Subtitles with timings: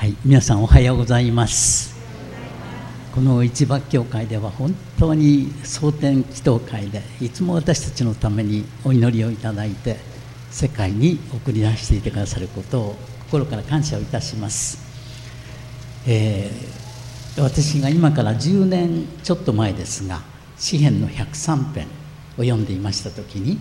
[0.00, 1.94] はい、皆さんおはようございます。
[3.14, 9.98] この市場教会では本当に蒼天祈祷会でいつも私たちのためにお祈りをいただいて
[10.50, 14.78] 世界に送り出していてくださることを心から感謝をいたします。
[16.06, 20.22] えー私が今から10年ちょっと前ですが
[20.56, 21.86] 詩篇の103編
[22.38, 23.58] を読んでいました時に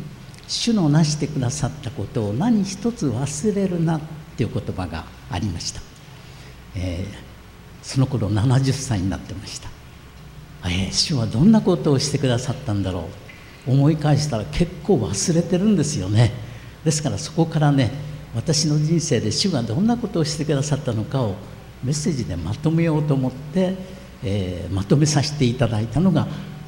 [0.47, 4.01] 主のなしてくださったことを何一つ忘れるなっ
[4.37, 5.81] ていう言葉がありました、
[6.80, 7.30] えー
[7.82, 9.70] その頃70歳になってました、
[10.66, 13.08] えー主はどんなことをしてくださったんだろ
[13.67, 13.72] う。
[13.72, 16.31] 思い返したら結構忘れてるんですよね。
[16.84, 17.91] ですからそこからね
[18.36, 21.36] 私の人生で主がどんなことをしてくださったのかを
[21.84, 23.75] メッセージでまとめようと思って、
[24.23, 26.27] えーまとめさせていただいたのが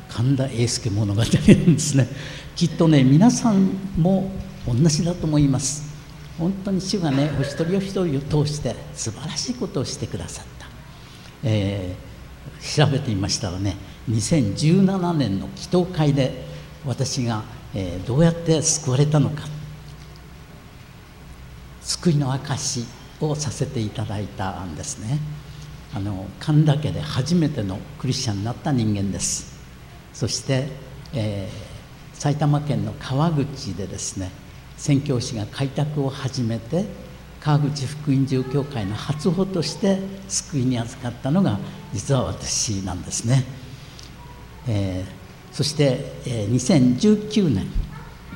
[0.10, 2.08] 神田英介物語なんですね。
[2.56, 4.32] きっとね皆さんも
[4.66, 5.91] 同じだと思います
[6.42, 10.68] 本当に主がねお一人お一人を通して素晴らしいことをしてくださった、
[11.44, 12.12] えー
[12.60, 13.76] 調べてみましたらね
[14.10, 16.44] 2017年の祈祷会で
[16.86, 17.44] 私が、
[17.76, 19.44] えーどうやって救われたのか。
[21.82, 22.86] 救いの証
[23.20, 25.20] をさせていただいたんですね。
[25.94, 29.60] あの神田家で初めてのクリスチャンになった人間です。
[30.14, 30.68] そして、
[31.14, 31.72] えー
[32.22, 34.30] 埼玉県の川口でですね
[34.82, 36.86] 宣教師が開拓を始めて
[37.40, 41.60] 川口福音住教会の初歩として救いに預かったのが
[41.94, 43.44] 実は私なんですね、
[44.68, 45.22] えー
[45.52, 47.68] そして、えー2019年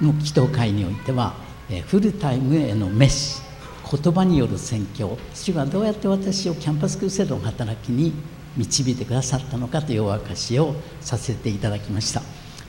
[0.02, 1.34] の祈祷会においては、
[1.70, 3.42] えーフルタイムへのメッシ
[3.90, 8.12] 言葉による宣教主がどうやって私をキャンパスクルセードの働きに
[8.58, 12.22] 導いてくださったのかというお証しをさせていただきました。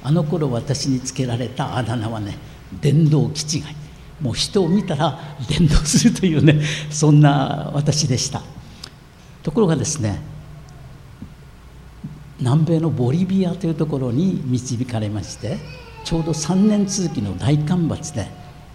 [0.04, 2.38] あの頃私につけられたあだ名はね
[2.80, 3.64] 電動気違い
[4.20, 8.42] もう人を見たら電動するというねそんな私でした。
[9.42, 10.20] ところがですね
[12.40, 15.58] 南米のボリビアというところに導かれまして
[16.04, 18.26] ちょうど3年続きの大干ばつで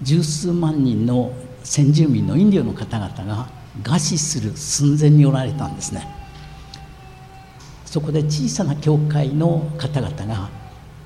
[0.01, 3.49] 十数万人の先住民のインディオの方々が
[3.83, 6.07] 餓死する寸前におられたんですね。
[7.85, 10.49] そこで小さな教会の方々が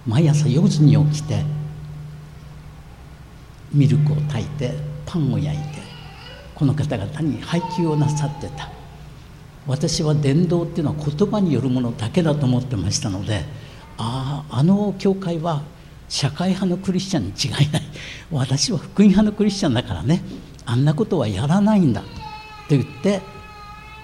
[0.05, 1.43] 毎朝4時に起きて
[3.73, 4.73] ミルクを炊いて
[5.05, 5.79] パンを焼いて
[6.53, 8.69] この方々に配給をなさってた。
[9.67, 13.43] 私は伝道っていうのは言葉によるものだけだと思ってましたので
[13.97, 15.63] あああの教会は
[16.07, 17.81] 社会派のクリスチャンに違いない。
[18.31, 20.21] 私は福音派のクリスチャンだからね。
[20.67, 22.01] あんなことはやらないんだ。
[22.01, 22.07] と
[22.69, 23.21] 言って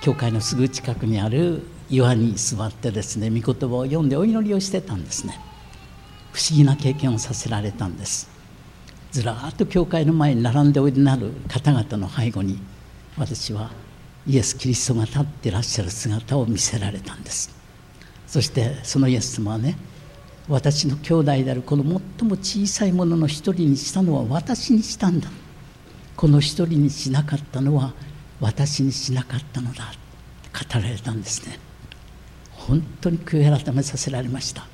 [0.01, 1.61] 教会のすぐ近くにある
[1.91, 5.39] 岩に座ってですね御言葉を読んでお祈りをしてたんですね。
[6.31, 8.30] 不思議な経験をさせられたんです。
[9.11, 12.57] ずらーっと教会の前に並んでおいでなる方々の背後に
[13.17, 13.71] 私は
[14.25, 17.53] イエス・キリストが立ってらっしゃる姿を見せられたんです。
[18.25, 19.75] そしてそのイエス様はね
[20.47, 25.29] 私の兄弟であるこの最も小さいものの一人にしたのは私にしたんだ。
[26.15, 27.93] この一人にしなかったのは
[28.39, 29.93] 私にしなかったのだ。
[30.53, 31.59] 語られたんですね。
[32.51, 34.67] 本当に悔い改めさせられました。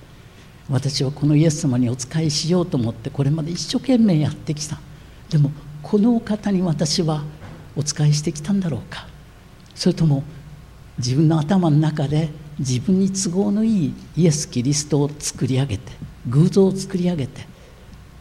[0.69, 4.79] 私はこのイエス様にお仕えしようと思ってこれまで一生懸命やってきた。
[5.29, 5.51] でも
[5.81, 7.23] このお方に私は
[7.75, 9.07] お仕えしてきたんだろうか。
[9.75, 10.23] それとも
[10.97, 12.29] 自分の頭の中で
[12.59, 15.91] 自分に都合のいいイエス・キリストを作り上げて
[16.27, 17.45] 偶像を作り上げて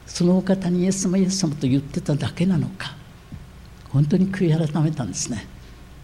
[0.06, 2.94] そのお方にイエス様イエス様と言ってただけなのか。
[3.90, 5.46] 本当に悔い改めたんですね。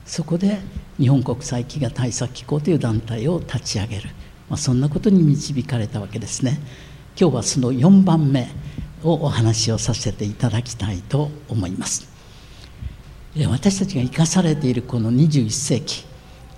[0.06, 0.58] そこで
[0.98, 4.08] 日本国際飢餓対策機構という団体を立ち上げる、
[4.52, 6.60] まあ、そんなことに導かれたわけですね。
[7.18, 8.50] 今日はその4番目
[9.02, 12.06] をお話をさせていただきたいと思います。
[13.34, 16.04] え私たちが生かされているこの21世紀、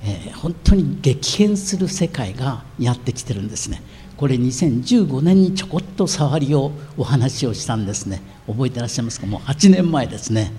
[0.02, 3.80] えー本当に激変する世界がやってきてるんですね。
[4.16, 8.20] これ2015年にちょこっと触りをお話をしたんですね。
[8.48, 9.28] 覚えてらっしゃいますか？
[9.28, 10.52] もう8年前ですね。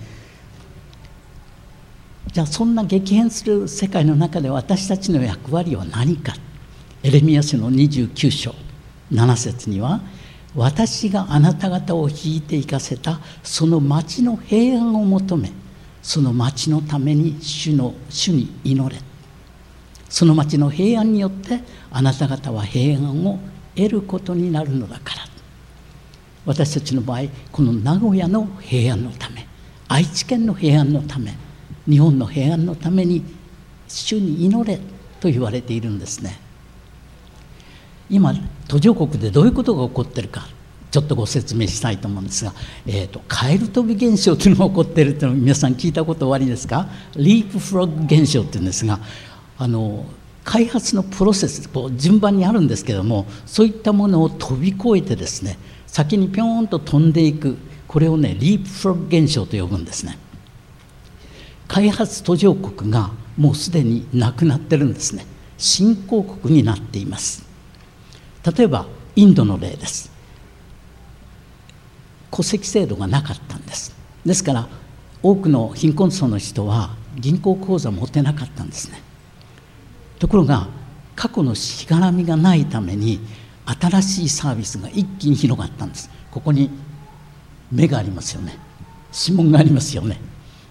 [2.31, 6.33] じゃあそんな激変する世界の中で私たちの役割は何か
[7.05, 8.55] エレミア書の29章
[9.11, 10.01] 7節には
[10.57, 15.51] 「私があなた方を引いて行かせたその町の平安を求め
[16.01, 18.99] その町のために主の主に祈れ」
[20.09, 21.61] その町の平安によって
[21.91, 23.37] あなた方は平安を
[23.75, 25.27] 得ることになるのだから。
[26.43, 29.47] 私たちの場合この名古屋の平安のため
[29.87, 31.35] 愛知県の平安のため
[31.87, 33.23] 日本の平安のために
[33.87, 34.79] 主に祈れ
[35.19, 36.44] と言われているんですね。
[38.09, 38.33] 今
[38.67, 40.47] 途上国でどういうことが起こってるか
[40.91, 42.53] ちょっとご説明したいと思うんですが、
[42.87, 46.87] えーと、カエル飛び現象というのが起こっているというのを皆さん聞いたことおありですか？
[47.17, 48.99] リープフロッグ現象っていうんですが
[49.57, 50.05] あの
[50.43, 60.17] 開発のプロセスこう順番にあるんですけどもそういったものを飛び越えてですね先にぴょんと飛んでいくこれをねリープフロッグ現象と呼ぶんですね。
[61.67, 65.25] 開発途上国がもうすでになくなってるんですね。
[65.57, 67.44] 新興国になっています。
[68.45, 70.11] 例えばインドの例です。
[72.31, 73.95] 戸籍制度がなかったんです。
[74.25, 74.67] ですから
[75.23, 79.01] 多くの貧困層の人は銀行口座を持てなかったんですね。
[80.19, 80.67] ところが
[81.15, 83.19] 過去のしがらみがないために
[83.65, 86.09] 新しいサービスが一気に広がったんです。
[86.29, 86.69] ここに
[87.71, 88.57] 目がありますよね。
[89.27, 90.19] 指紋がありますよね。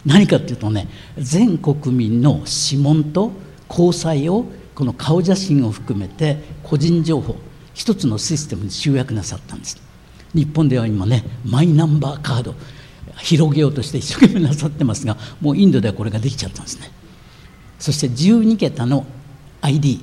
[0.05, 0.87] 何かっていうとね
[1.19, 3.33] 全国民の指紋と
[3.71, 4.45] 交際を
[4.75, 7.37] この顔写真を含めて個人情報
[7.75, 9.77] 一つのシステムに集約なさったんです。
[10.35, 12.55] 日本では今ねマイナンバーカード
[13.19, 16.91] 広げようとして一生懸命なさってますがもうインドではこれができちゃったんですね。
[17.79, 19.05] そして12桁の
[19.61, 20.01] ID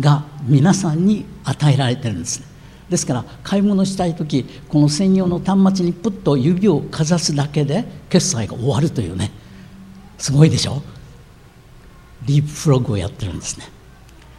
[0.00, 2.46] が皆さんに与えられてるんですね。
[2.88, 9.30] ですから買い物したい時この専用の端末にプッと指をかざすだけで決済が終わるというね
[10.16, 10.82] すごいでしょ？
[12.26, 13.66] リープフロッグをやってるんですね。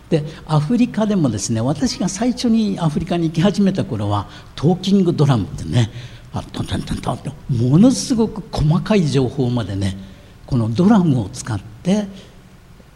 [0.10, 5.92] でアフリカでもですね私が最初にアフリカに行き始めた頃はトーキングドラムってね
[6.34, 9.98] あトントントントンとものすごく細かい情報までね
[10.46, 12.08] このドラムを使って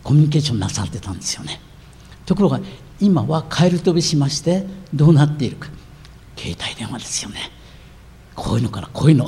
[0.03, 1.61] コミュニケーションなさってたんですよね。
[2.25, 2.59] ところが
[2.99, 5.69] 今はカエル飛びしましてどうなっているか。
[6.35, 7.51] 携帯電話ですよね。
[8.35, 9.27] こういうのからこういうの。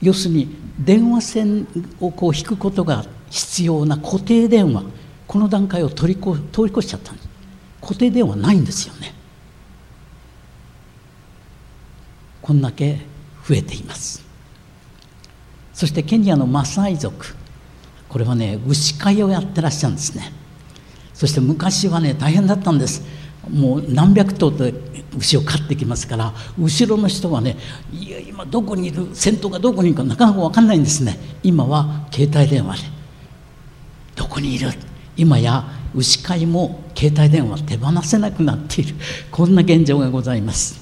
[0.00, 1.66] 要するに電話線
[2.00, 4.84] をこう引くことが必要な固定電話。
[5.32, 7.28] この段階を取りこ通り越しちゃったんです。
[7.80, 9.14] 固定電話ないんですよね。
[12.42, 12.98] こんだけ
[13.48, 14.22] 増えています。
[15.72, 17.34] そしてケニアのマサイ族。
[18.10, 20.30] これはね牛飼いをやってらっしゃるんですね。
[21.14, 23.02] そして昔はね大変だったんです。
[23.48, 24.70] もう何百頭と
[25.16, 27.56] 牛を飼ってきますから後ろの人はね
[27.90, 29.08] いや今どこにいる？
[29.14, 31.18] 先頭がどこにいるかなかなか分かんないんですね。
[31.42, 32.88] 今は携帯電話で。
[34.14, 34.68] どこにいる？
[35.16, 35.64] 今や
[35.94, 38.94] 牛飼いも携帯電話手放せなくなっている。
[39.30, 40.80] こんな現状がございます。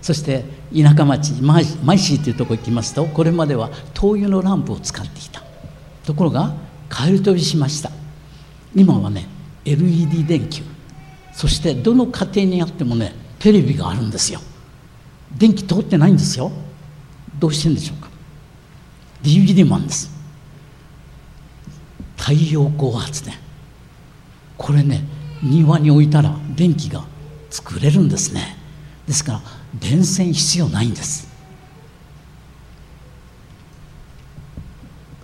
[0.00, 0.44] そして
[0.74, 5.42] 田舎町マイシーというとこ行きますとこれまでは灯油のランプを使っていた。
[6.04, 6.54] ところが
[6.88, 7.90] カエル飛びしました。
[8.74, 9.26] 今はね
[9.64, 10.62] LED 電球。
[11.32, 14.40] そしてどの家庭にあってもねテレビがあるんですよ。
[15.36, 16.50] 電気通ってないんですよ。
[17.38, 18.08] どうしてんでしょうか。
[19.22, 20.19] DVD もあるんです。
[22.20, 23.34] 太陽光発電。
[24.58, 25.02] これね
[25.42, 27.02] 庭に置いたら電気が
[27.48, 28.56] 作れるんですね。
[29.06, 29.40] ですから
[29.74, 31.28] 電線必要ないんです。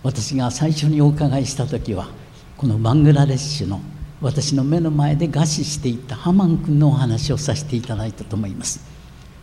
[0.03, 2.09] 私が最初にお伺いした時は
[2.57, 3.81] このバングラデシュの
[4.23, 8.81] 私の目の前で餓死していたハマン君のお話をさせていただいたと思います。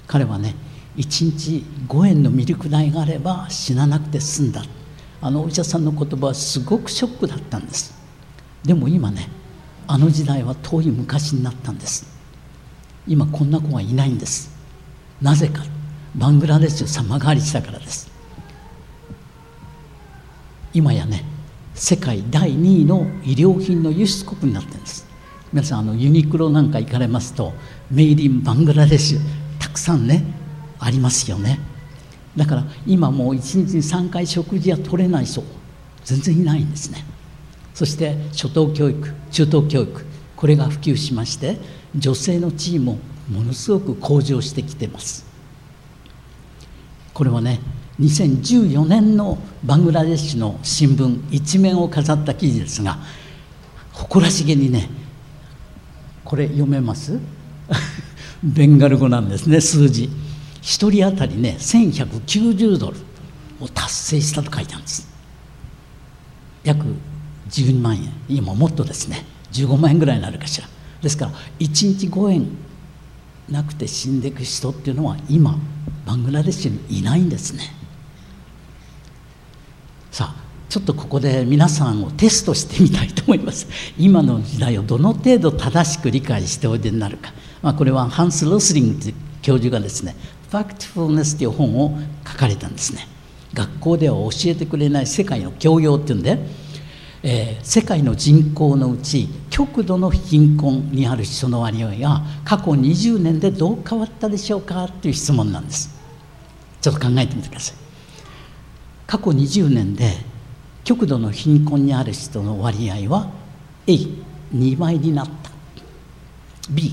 [0.08, 0.56] 彼はね
[0.98, 4.64] 1日5円のミルク代があれば死ななくて済んだ。
[5.24, 7.96] あのお医者さんの言葉はすごくショックだったんです。
[8.62, 9.30] でも今ね
[9.88, 12.06] あの時代は遠い昔になったんです。
[13.08, 14.52] 今こんな子はいないんです。
[15.22, 15.64] なぜか
[16.14, 18.12] バングラデシュ様変わりしたからです。
[20.74, 21.24] 今やね
[21.74, 25.08] 世界第2位の医療品の輸出国になってるんです。
[25.54, 27.54] 皆さんあのユニクロなんか行かれますと
[27.90, 29.20] メイリンバングラデシュ
[29.58, 30.26] たくさんね
[30.80, 31.60] ありますよね。
[32.36, 35.44] だから今もう1日に3回食事は取れないそう
[36.04, 37.06] 全然いないんですね。
[37.74, 41.58] そして初等教育中等教育これが普及しまして
[41.96, 42.98] 女性の地位も
[43.30, 45.26] ものすごく向上してきてます。
[47.14, 47.60] これはね
[48.00, 52.98] 2014年のバングラデシュの新聞一面を飾った記事ですが
[53.92, 54.90] 誇らしげにね
[56.26, 57.20] これ読めます？
[58.44, 60.10] ベンガル語なんですね数字。
[60.64, 62.98] 1人当たりね1190ドル。
[63.64, 65.08] を達成したと書いてあるんです。
[66.64, 66.86] 約
[67.50, 68.12] 12万円。
[68.28, 69.26] 今もっとですね。
[69.52, 70.68] 15万円ぐらいになるかしら。
[71.02, 72.48] ですから1日5円
[73.50, 75.58] なくて死んでいく人っていうのは今
[76.06, 77.64] バングラデシュにいないんですね。
[80.12, 83.68] さあちょっとここで皆さんをテストしてみたいと思います。
[83.98, 90.16] 今の時代をどの程度正しく理解しておいでになるか、まあ、これはハンス・ロスリング教授がですね
[90.54, 93.08] 「ファクトフルネス」という本を書かれたんですね。
[93.56, 96.40] 学校では教えてくれない世界の教養っていうんで
[97.26, 105.90] えー、世界の人口のうち極度の貧困にある人の割合が過去20年でどう変わったでしょうかという質問なんです。
[106.82, 107.76] ちょっと考えてみてください。
[109.08, 110.18] 過去20年で
[110.84, 113.32] 極度の貧困にある人の割合は
[113.88, 115.50] A2 倍になった。
[116.70, 116.92] B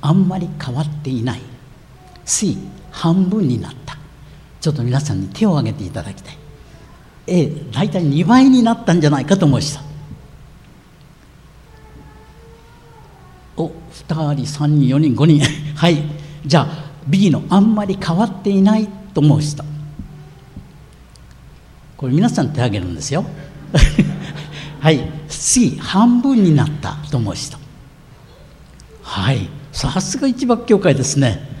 [0.00, 1.42] あんまり変わっていない。
[2.24, 2.56] C
[2.98, 3.96] 半分になった。
[4.60, 6.36] ちょっと皆さんに手を挙げていただきたい。
[7.28, 9.82] A 大体2倍になったんじゃないかと思いました。
[13.56, 13.72] お2
[14.34, 15.40] 人3人4人5人。
[15.76, 16.02] はい。
[16.44, 16.68] じゃあ
[17.06, 19.64] B のあんまり変わっていないと思う人
[21.96, 23.24] これ皆さん手挙げるんですよ。
[24.80, 25.08] はい。
[25.28, 27.58] C 半分になったと思う人
[29.02, 29.48] はい。
[29.72, 31.57] さすが一幕協会ですね。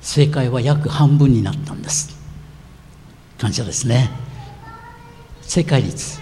[0.00, 2.16] 正解は約半分になったんです。
[3.38, 4.10] 感謝ですね。
[5.42, 6.20] 正解率。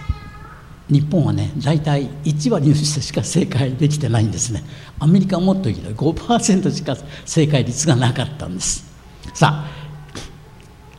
[0.89, 4.63] 日本はね大体1割の人しか正解できてないんですね。
[4.99, 5.93] アメリカはもっとひどい。
[5.93, 8.85] 5%しか正解率がなかったんです。
[9.33, 9.71] さあ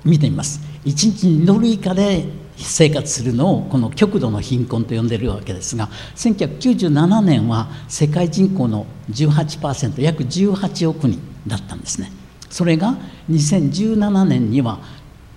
[0.04, 0.60] 見てみます。
[0.84, 12.17] 1日にドル以下で生活するのをこの極度の貧困と呼んでるわけですが1997年は世界人口の18%約18億人だったんですね。
[12.50, 12.96] それが
[13.30, 14.80] 2017年には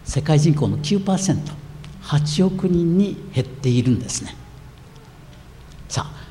[0.04, 4.36] 世界人口の 9%8 億人に減っているんですね。
[5.88, 6.22] さあ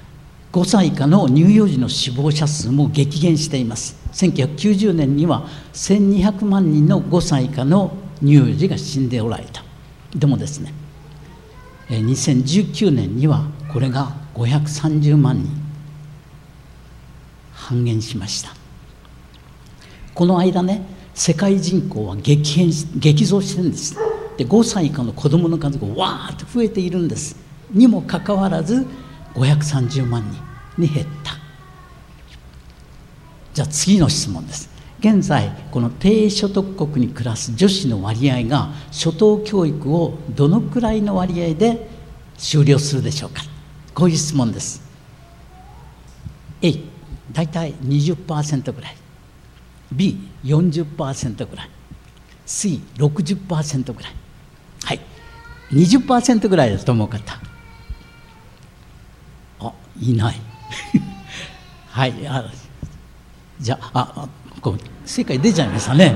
[0.52, 3.96] 5歳以下の乳幼児の死亡者数も激減しています。
[4.12, 9.62] 1990年には1200万人の5歳以下の乳幼児が死んでおられた。
[10.14, 10.74] でもですね
[11.88, 15.50] 2019年にはこれが530万人
[17.52, 18.59] 半減しました。
[20.20, 20.82] この間ね
[21.14, 23.96] 世界人口は激変激増してるんです。
[24.36, 27.36] で5歳以下の子どもの数がわーっと増えているんです。
[27.72, 28.86] にもかかわらず
[29.32, 30.22] 530万
[30.76, 31.32] 人に減った。
[33.54, 34.68] じゃあ次の質問です。
[34.98, 41.88] 現在この低所得国に暮らす女子の割合が初等教育をどのくらいの割合で
[42.36, 43.40] 終了するでしょうか。
[43.94, 44.82] こういう質問です。
[46.60, 46.74] A
[47.32, 48.99] 大体20%ぐらい。
[49.94, 51.70] B40% ぐらい。
[52.46, 54.14] C60% ぐらい。
[54.84, 55.00] はい。
[55.72, 57.40] 20%ぐらいだと思う方。
[59.60, 60.36] あいない。
[61.90, 62.44] はいあ
[63.60, 64.28] じゃああ
[64.60, 66.14] こう正解出ちゃいましたね。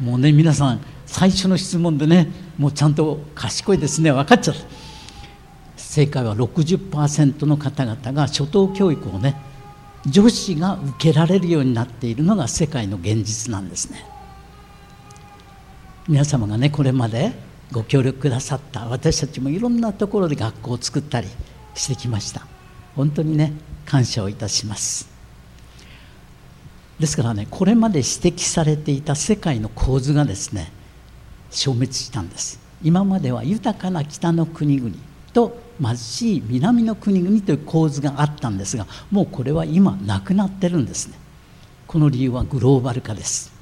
[0.00, 4.10] もうね皆さん最初の質問でねもうちゃんと賢いですね。
[4.12, 4.60] 分かっちゃった。
[5.76, 9.36] 正解は60%の方々が初等教育をね
[10.06, 14.04] 女子が受けられるようになっているのが世界の現実なんですね。
[16.08, 17.32] 皆様がねこれまで
[17.70, 21.28] ご協力くださった私たちもいろんなところで学校を作ったり
[21.74, 22.46] してきました。
[22.96, 23.52] 本当にね
[23.86, 25.08] 感謝をいたします。
[26.98, 30.72] ですからねこれまで指摘されていた世界の構図がですね
[31.50, 32.60] 消滅したんです。
[32.82, 34.94] 今までは豊かな北の国々
[35.32, 41.18] と貧しい南の国々という構図があったんですがもうこれは今なくなってるんですね。
[41.86, 43.52] この理由はグローバル化です。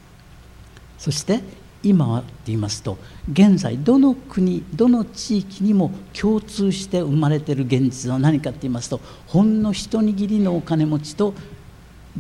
[0.99, 1.41] そして
[1.83, 2.99] 今はと言いますと
[3.33, 11.33] 現在どの国どの地域にも共通して生まれている現実は何かと言いますとほんの一握りのお金持ちと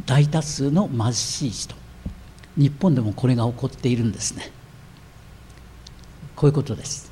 [0.06, 1.74] 大多数の貧しい人。
[2.56, 4.50] 日本でもこれが起こっているんですね。
[6.36, 7.09] こういうことです。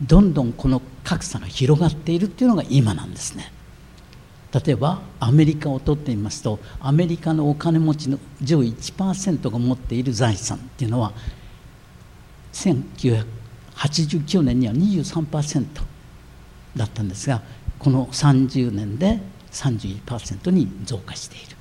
[0.00, 3.52] どんどんこの格差が広がっているっていうのが今なんですね。
[4.52, 11.12] 例えばアメリカを取ってみますとアメリカのお金持ちの上位1%が持っている財産っていうのは
[12.54, 15.66] 1989年には23%
[16.76, 17.42] だったんですが
[17.78, 19.20] この30年で
[19.52, 21.56] 31%に増加している。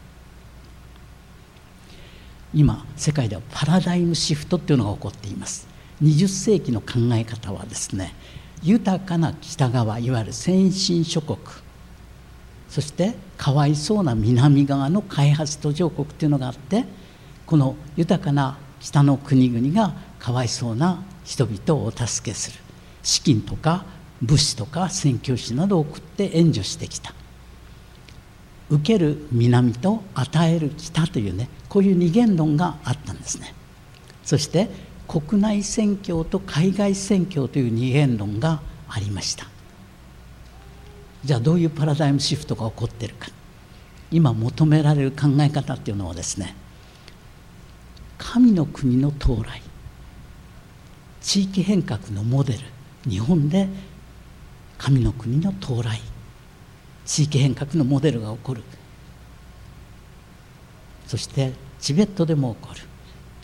[2.53, 5.66] 今世界ではパラダイムシフトっていうのが起こっています。
[6.01, 8.13] 20世紀の考え方はですね
[8.63, 11.37] 豊かな北側いわゆる先進諸国
[12.69, 16.85] そしてかわいそうな南側の開発途上国っていうのがあって
[17.45, 22.59] この豊かな北の国々がかわいそうな人々をお助けする。
[23.03, 23.85] 資金とか
[24.21, 27.13] 物資とか宣教師などを送って援助してきた。
[28.69, 33.53] 受ける南と与える北というねこういう二元論があったんですね。
[34.23, 34.69] そして
[35.07, 39.47] 国内宣教と海外宣教という二元論がありました。
[41.23, 43.29] じゃあどういうパラダイムシフトが起こってるか。
[44.11, 46.55] 今求められる考え方っていうのはですね
[48.17, 49.61] 神の国の到来
[51.21, 52.59] 地域変革のモデル
[53.09, 53.67] 日本で
[54.77, 55.99] 神の国の到来
[57.05, 58.63] 地域変革のモデルが起こる。
[61.05, 62.81] そしてチベットでも起こる。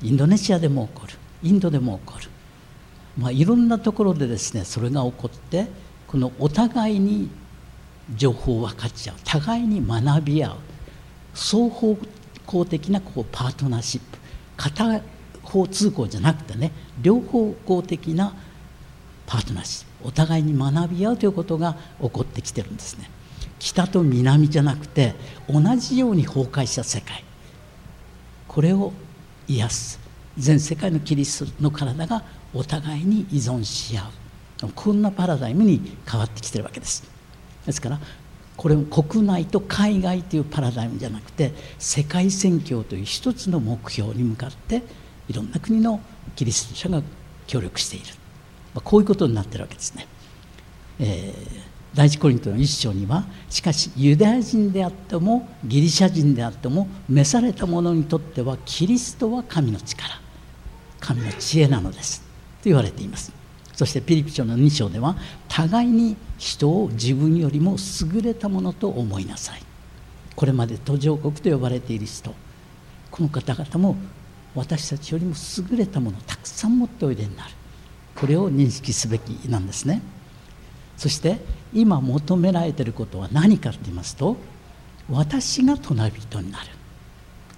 [0.01, 1.13] インドネシアでも起こる。
[1.43, 2.29] インドでも起こる、
[3.17, 5.67] まあ、いろんなところでですねそれが起こって
[6.07, 7.29] このお互いに
[8.15, 9.15] 情報を分かち合う。
[9.23, 10.55] 互いに学び合う。
[11.33, 11.97] 双方
[12.45, 14.17] 向的なこうパートナーシップ。
[14.57, 15.01] 片
[15.41, 16.71] 方通行じゃなくてね
[17.01, 18.35] 両方向的な
[19.25, 20.07] パートナーシップ。
[20.09, 23.09] お互いに学び合うということが起こってきてるんですね。
[23.57, 25.15] 北と南じゃなくて
[25.49, 27.23] 同じように崩壊した世界。
[28.47, 28.91] これを
[29.47, 30.02] 癒す。
[30.37, 32.23] 全世界のキリストの体が
[32.53, 34.03] お互いに依存し合
[34.67, 34.71] う。
[34.75, 37.03] こんなパラダイムに変わってきてるわけです。
[37.65, 37.99] ですから
[38.55, 44.83] これも国内と海外というパラダイムじゃなくて世界宣教という一つの目標に向かって
[45.27, 45.99] いろんな国の
[46.35, 47.01] キリスト者が
[47.47, 48.05] 協力している、
[48.73, 50.07] まあ、こういうことになってるわけですね。
[50.99, 60.22] えー第一コリントの一章にはしかしユダヤ人であってもギリシャ人であっても召された者にとってはキリストは神の力。
[61.03, 62.21] 神の知恵なのです。
[62.21, 62.25] と
[62.63, 63.33] 言われています。
[63.73, 65.17] そしてピリピ書の2章では
[65.49, 67.75] 互いに人を自分よりも
[68.13, 69.61] 優れたものと思いなさい。
[70.35, 72.33] これまで途上国と呼ばれている人。
[73.11, 73.97] この方々も
[74.55, 75.35] 私たちよりも
[75.71, 77.49] 優れたものをたくさん持っておいでになる。
[78.15, 80.01] これを認識すべきなんですね。
[80.95, 81.39] そして
[81.73, 84.37] 今求められていることは何かと言いますと
[85.09, 86.69] 私が隣人になる。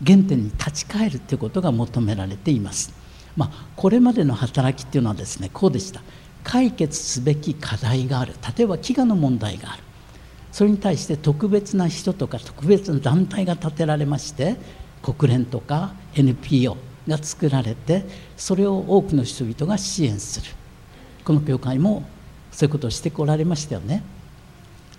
[0.04, 3.05] 原点に立ち返るということが求められています。
[3.36, 6.02] まあこれまでの働きっていうのはですねこうでした。
[6.44, 8.34] 解決すべき課題がある。
[8.58, 9.84] 例えば飢餓の問題がある。
[10.52, 14.56] それに対して特別な人とか特別な団体が建てられまして
[15.02, 16.78] 国連とか NPO
[17.08, 18.06] が作られて
[18.38, 20.52] それを多くの人々が支援する。
[21.26, 22.04] この教会も
[22.52, 24.04] そういうことをしてこられましたよね。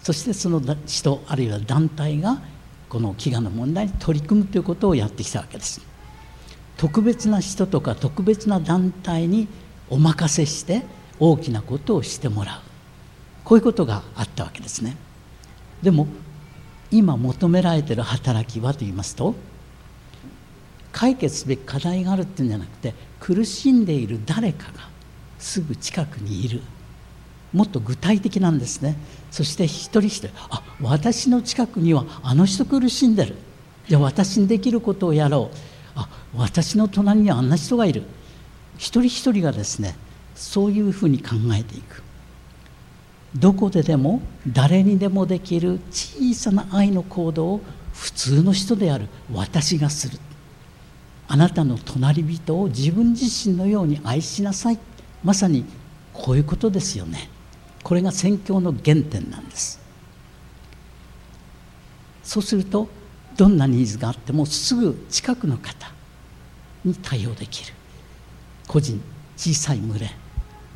[0.02, 2.40] そしてその人あるいは団体が
[2.88, 5.80] この飢餓の問題に取り組むということをやってきたわけです。
[6.76, 9.48] 特別な人とか特別な団体に
[9.88, 10.82] お任せして
[11.18, 12.60] 大きなことをしてもらう。
[13.44, 14.96] こういうことがあったわけですね。
[15.82, 16.06] でも
[16.90, 19.34] 今求められてる働きはと言いますと
[20.92, 24.88] 解決すべき課題があるっていうんじゃなくて苦しんでいる誰かが
[25.38, 26.62] すぐ近くにいる。
[27.52, 28.96] もっと具体的なんですね。
[29.30, 33.36] そして一人一人あ私の近くにはあの人苦しんでる。
[33.88, 35.75] じゃあ私にできることをやろう。
[36.36, 38.02] 私の隣にあんな人がいる。
[38.78, 39.96] 一人一人がですね
[40.34, 42.02] そういうふうに考えていく。
[43.34, 47.60] どこででも誰にでもできる小さな愛の行動を
[47.92, 49.08] 普通の人である。
[49.32, 50.18] 私がする。
[51.28, 54.78] あなたの隣人を自分自身のように愛しなさい。
[55.24, 55.64] まさに
[56.12, 57.28] こういうことですよね。
[57.82, 59.80] これが宣教の原点なんです。
[62.22, 62.88] そうすると
[63.36, 65.95] どんなニーズがあってもすぐ近くの方
[66.86, 67.74] に対応できる。
[68.66, 69.00] 個人
[69.36, 70.10] 小さい群れ。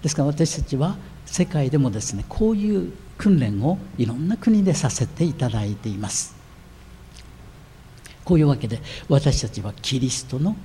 [0.03, 0.97] ですから私たちは
[1.27, 6.35] 世界でもですねこういう訓練をいろんな国でさせていただいています。
[8.25, 10.57] こういうわけで私たちはキリストの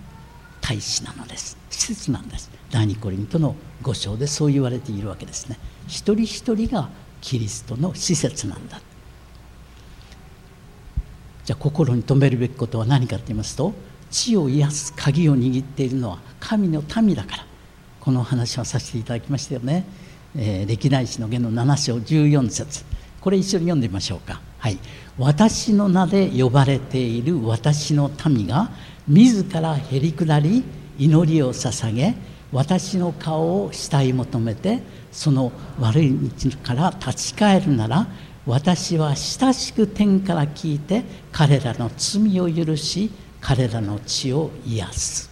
[0.62, 1.58] 大使なのです。
[1.70, 2.50] 施設なんです。
[2.72, 5.58] 第二コリントの5章でそう言われているわけですね。
[5.88, 6.90] 一人一人が
[7.22, 8.82] キリストの施設なんだ。
[11.46, 13.74] じゃあ心に留めるべきことは何かと言いますと
[14.16, 17.46] 地を癒す鍵を握っているのは神の民だから。
[18.00, 19.84] この話はさせていただきましたよね、
[20.38, 22.86] えー、歴代史の言の7章14節。
[23.20, 24.42] これ一緒に読んでみましょうか。
[24.60, 24.78] はい。
[25.18, 28.70] 私の名で呼ばれている私の民が
[29.08, 30.64] 自らへり下り
[30.98, 32.16] 祈りを捧げ
[32.52, 38.08] 私の顔を慕い求めてその悪い道から立ち返るなら
[38.46, 43.10] 私は親しく天から聞いて彼らの罪を許し
[43.48, 45.30] 彼らの血を癒す。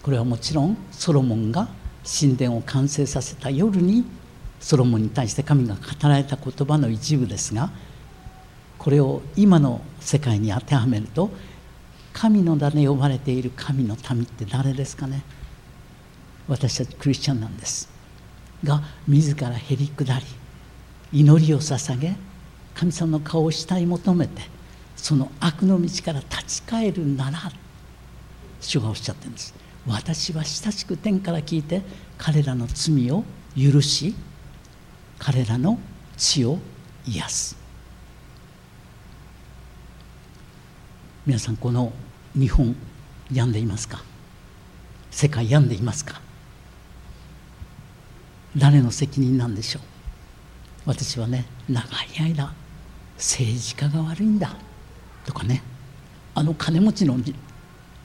[0.00, 1.66] これはもちろんソロモンが
[2.04, 4.04] 神殿を完成させた夜に
[4.60, 7.70] ソロモンに対して神が語られた言葉の一部ですが
[8.78, 11.30] これを今の世界に当てはめると
[12.12, 15.24] 神の名で呼ばれている神の民って誰ですかね？
[16.46, 17.88] 私たちクリスチャンなんです。
[18.62, 20.24] が自らへり下り
[21.12, 22.14] 祈りを捧げ
[22.76, 24.59] 神様の顔を慕い求めて
[24.96, 27.38] その悪の道から立ち返るなら
[28.60, 29.54] 主がおっしゃってるんです。
[29.86, 31.82] 私は親しく天から聞いて
[32.18, 33.24] 彼らの罪を
[33.56, 34.14] 許し
[35.18, 35.78] 彼らの
[36.16, 36.58] 血を
[37.06, 37.56] 癒す。
[41.26, 41.92] 皆さんこの
[42.34, 42.76] 日本
[43.32, 44.02] 病んでいますか？
[45.10, 46.20] 世界病んでいますか？
[48.56, 49.82] 誰の責任なんでしょう？
[50.86, 52.52] 私はね長い間
[53.16, 54.56] 政治家が悪いんだ。
[55.30, 55.62] とかね。
[56.34, 57.16] あの金持ちの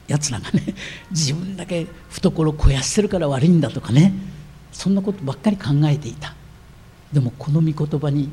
[0.08, 0.74] やつらがね
[1.10, 4.12] 自分だけ懐を肥やしてるから悪いんだとかね。
[4.72, 6.34] そんなことばっかり考えていた。
[7.12, 8.30] でもこの御言葉に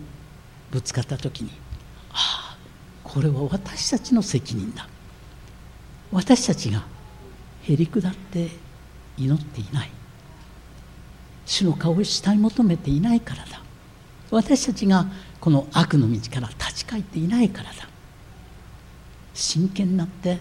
[0.72, 1.52] ぶつかった時に
[2.12, 2.58] ああ
[3.04, 4.88] これは私たちの責任だ。
[6.12, 6.84] 私たちが
[7.64, 8.50] へり下って
[9.18, 9.90] 祈っていない。
[11.46, 13.62] 主の顔を慕い求めていないからだ。
[14.32, 15.08] 私たちが
[15.40, 17.93] この悪の道から立ち返っていないからだ。
[19.34, 20.40] 真剣になって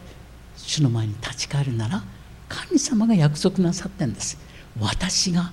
[0.56, 2.02] 主の前に立ち返るなら
[2.48, 4.38] 神様が約束なさってんです。
[4.80, 5.52] 私が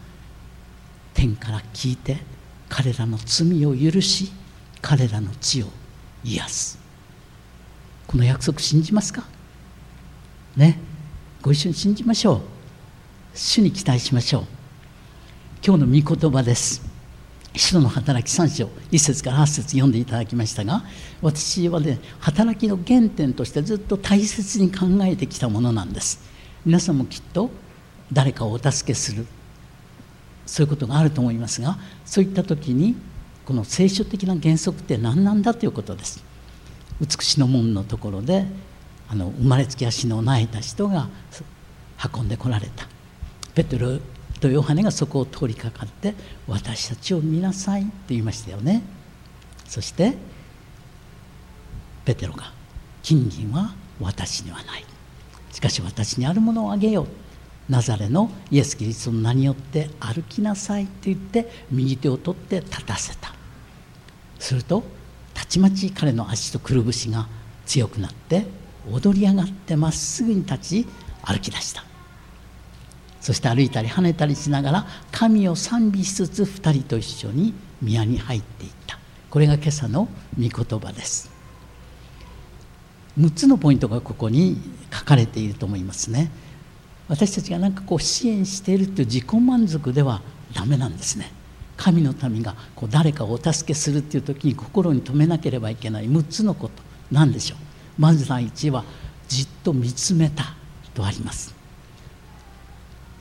[1.14, 2.18] 天から聞いて
[2.70, 4.32] 彼らの罪を許し
[4.82, 5.68] 彼らの血を
[6.24, 6.80] 癒す。
[8.08, 9.24] この約束信じますか？
[10.58, 10.80] ね？
[11.42, 12.42] ご一緒に信じましょう。
[13.34, 14.44] 主に期待しましょう。
[15.66, 16.89] 今日の御言葉です。
[17.56, 20.84] 使徒の働き3章1節から8節読んでいただきましたが
[21.22, 26.20] 私はね働きの原点としてずっと大切に考えてきたものなんです。
[26.66, 27.50] 皆さんもきっと
[28.12, 29.26] 誰かをお助けする。
[30.46, 32.96] そういうことがあると思いますがそういった時に
[33.46, 36.24] この聖書的な原則って何なんだということです。
[37.02, 38.46] 美しの門のところで
[39.10, 41.10] あの生まれつき足の苗えた人が
[42.16, 42.88] 運んでこられた。
[43.56, 44.00] ペテロ
[44.40, 46.16] とヨハネがそこを通りかかって
[46.48, 48.82] 私たちを見なさいって言いましたよね。
[49.68, 50.16] そして
[52.06, 52.52] ペテロが
[53.04, 54.86] 金銀は私にはない。
[55.52, 57.08] しかし私にあるものをあげよう。
[57.72, 63.34] ナザレのイエス・キリストの名によって歩きなさいと言って右手を取って立たせた。
[64.40, 64.84] すると
[65.34, 67.28] たちまち彼の足とくるぶしが
[67.66, 68.48] 強くなって
[68.92, 70.88] 踊り上がってまっすぐに立ち
[71.24, 71.89] 歩き出した。
[73.22, 78.98] そして歩いたり跳ねたりしながら神を賛美しつつ2人と一緒に宮に入っていった。
[79.30, 81.30] これが今朝の御言葉です。
[83.20, 84.58] 6つのポイントがここに
[84.92, 86.32] 書かれていると思いますね。
[87.08, 90.22] 私たちが何かこう支援しているという自己満足では
[90.54, 91.32] ダメなんですね。
[91.76, 96.82] 神の民がこう誰かをお助けするっていう時に心に留めなければいけない6つのこと。
[97.12, 97.58] 何でしょう。
[98.02, 98.84] まず第一は
[99.28, 100.56] じっと見つめた
[100.94, 101.59] とあります。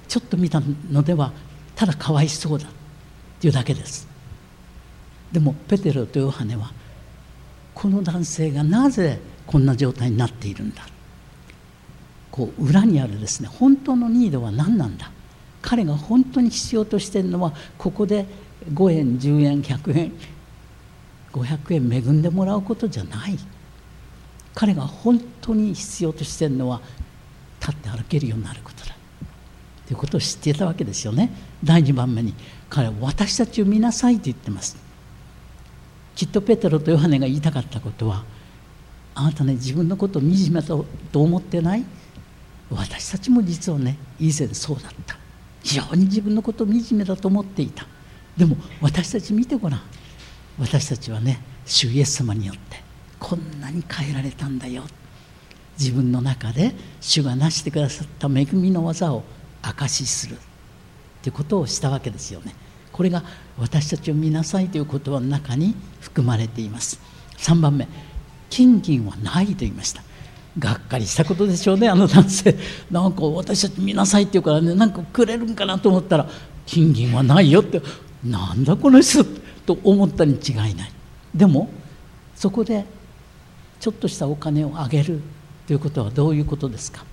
[0.09, 1.33] ちょっと見たのでは
[1.77, 2.71] ただかわいそうだっ
[3.40, 4.09] ていうだけです。
[5.31, 6.73] でもペテロとヨハネは
[7.75, 10.83] この男性がなぜこんな状態になっているんだ。
[12.31, 15.11] こう裏にあるですね本当のニードは何なんだ。
[15.61, 18.27] 彼が本当に必要としているのはここで
[18.73, 20.12] 5円10円100円
[21.33, 23.38] 500円恵んでもらうことじゃない。
[24.55, 26.81] 彼が本当に必要としているのは
[27.61, 28.88] 立って歩けるようになることだ。
[29.88, 31.31] ということを知っていたわけですよね。
[31.64, 32.35] 第2番目に。
[32.68, 34.77] 彼は私たちを見なさいと言ってます。
[36.14, 38.22] きっとペテロとヨハネが言いたかったことは
[39.14, 41.87] あなたね自分のことを惨めだと思ってない？
[42.70, 45.16] 私たちも実はね以前そうだった。
[45.62, 47.87] 非常に自分のことを惨めだと思っていた。
[48.37, 49.81] でも私たち見てごらん。
[50.59, 52.83] 私たちはね主イエス様によって
[53.18, 54.83] こんなに変えられたんだよ。
[55.79, 59.22] 自分の中で主がなしてくださった恵みの技を
[59.68, 60.37] 証しする
[61.22, 62.54] ということをしたわけですよね。
[62.92, 63.22] これが
[63.59, 67.00] 私たちを見なさいという言葉の中に含まれています。
[67.38, 67.87] 3番目
[68.50, 70.02] 金銀はないと言いました。
[70.59, 72.57] がっかりしたことでしょうねあの男性。
[72.90, 76.28] なんか私たち見なさいって言うからねなんかくれるんかなと思ったら
[76.66, 77.81] 金銀はないよって。
[78.24, 79.24] なんだこの人
[79.64, 80.92] と思ったに違いない。
[81.35, 81.68] でも
[82.35, 82.85] そこで
[83.78, 85.20] ちょっとしたお金をあげる
[85.66, 87.04] ということはどういうことですか。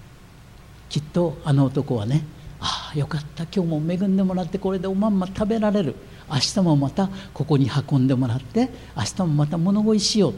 [0.90, 2.24] きっとあの男はね
[2.60, 3.44] ああよかった。
[3.44, 5.96] 今日も恵んでもらってこれでおまんま食べられる。
[6.30, 10.34] 明日もまたここに運んでもらって明日もまた物乞いしよう。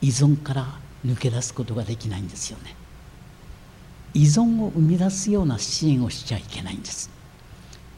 [0.00, 0.66] 依存から
[1.06, 2.74] 抜け出すことができないんですよね。
[4.14, 7.10] 依存を生み出すような支援をしちゃいけないんです。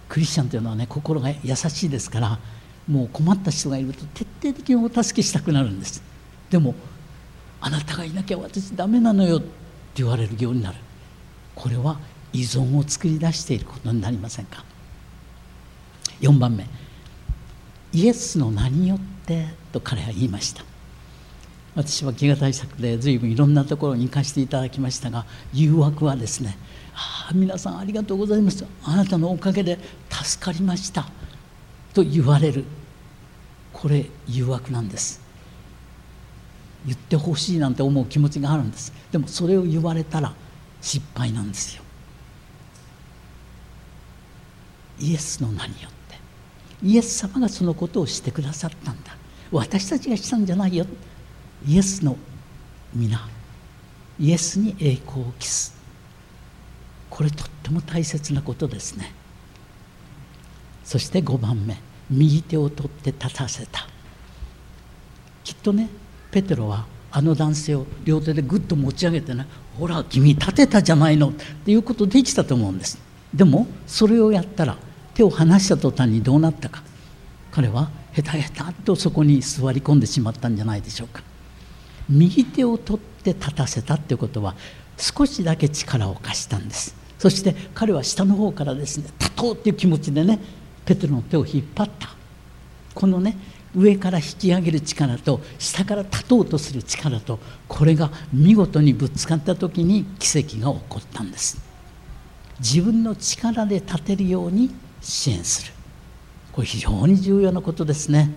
[0.09, 2.39] クリスチャンというのはね心が優しいですから
[2.87, 6.03] もう困った人がいると徹底的にお助けしたくなるんです。
[6.51, 6.75] でも
[7.61, 9.49] あなたがいなきゃ私ダメなのよって
[9.97, 10.77] 言われるようになる。
[11.55, 11.99] これは
[12.35, 14.65] 依存を作り出していることになりませんか
[16.21, 16.67] ？4番目。
[17.93, 20.65] イエスの名によってと彼は言いました。
[21.77, 26.57] 私は飢餓対策で随分いろんなところに行かせていただきましたが誘惑はですね
[26.95, 28.65] ああ皆さんありがとうございます。
[28.83, 29.79] あなたのおかげで
[30.11, 31.07] 助かりました
[31.95, 32.65] と言われる。
[33.73, 35.21] これ誘惑なんです。
[36.85, 38.93] 言ってほしいなんて思う気持ちがあるんです。
[39.13, 40.35] でもそれを言われたら
[40.81, 41.84] 失敗なんですよ。
[45.01, 46.19] イエスの名によって。
[46.83, 49.17] イエス様がそのことをしてくださったんだ。
[49.51, 50.87] 私たちがしたんじゃないよ。
[51.67, 52.17] イエスの
[52.95, 53.29] 皆。
[54.21, 55.75] イエスに栄光を期す。
[57.11, 59.13] これとっても大切なことですね。
[60.85, 61.79] そして5番目。
[62.11, 63.87] 右手を取って立たせた。
[65.43, 65.89] きっとね
[66.31, 69.47] ペテロはあの男性を両手でぐっと持ち上げてね
[69.79, 72.99] ほら君立てたじゃないのっていうことできたと思うんです。
[73.35, 74.77] でもそれをやったら
[75.15, 76.83] 手を離した途端にどうなったか。
[77.51, 81.23] 彼はヘタヘタとそこに座り込んでしまったんじゃないでしょうか。
[82.09, 84.55] 右手を取って立たせたっていうことは
[84.97, 86.95] 少しだけ力を貸したんです。
[87.19, 90.39] そして彼は下の方からですね立とうっていう気持ちでね
[90.85, 92.15] ペテロの手を引っ張った。
[92.95, 93.37] このね
[93.75, 101.74] 上から引き上げる力と下から立とうとする力とこれが見事にぶつかった時に奇跡が起こったんです。
[102.61, 105.73] 自分の力で立てるように支援する。
[106.53, 108.31] これ非常に重要なことですね。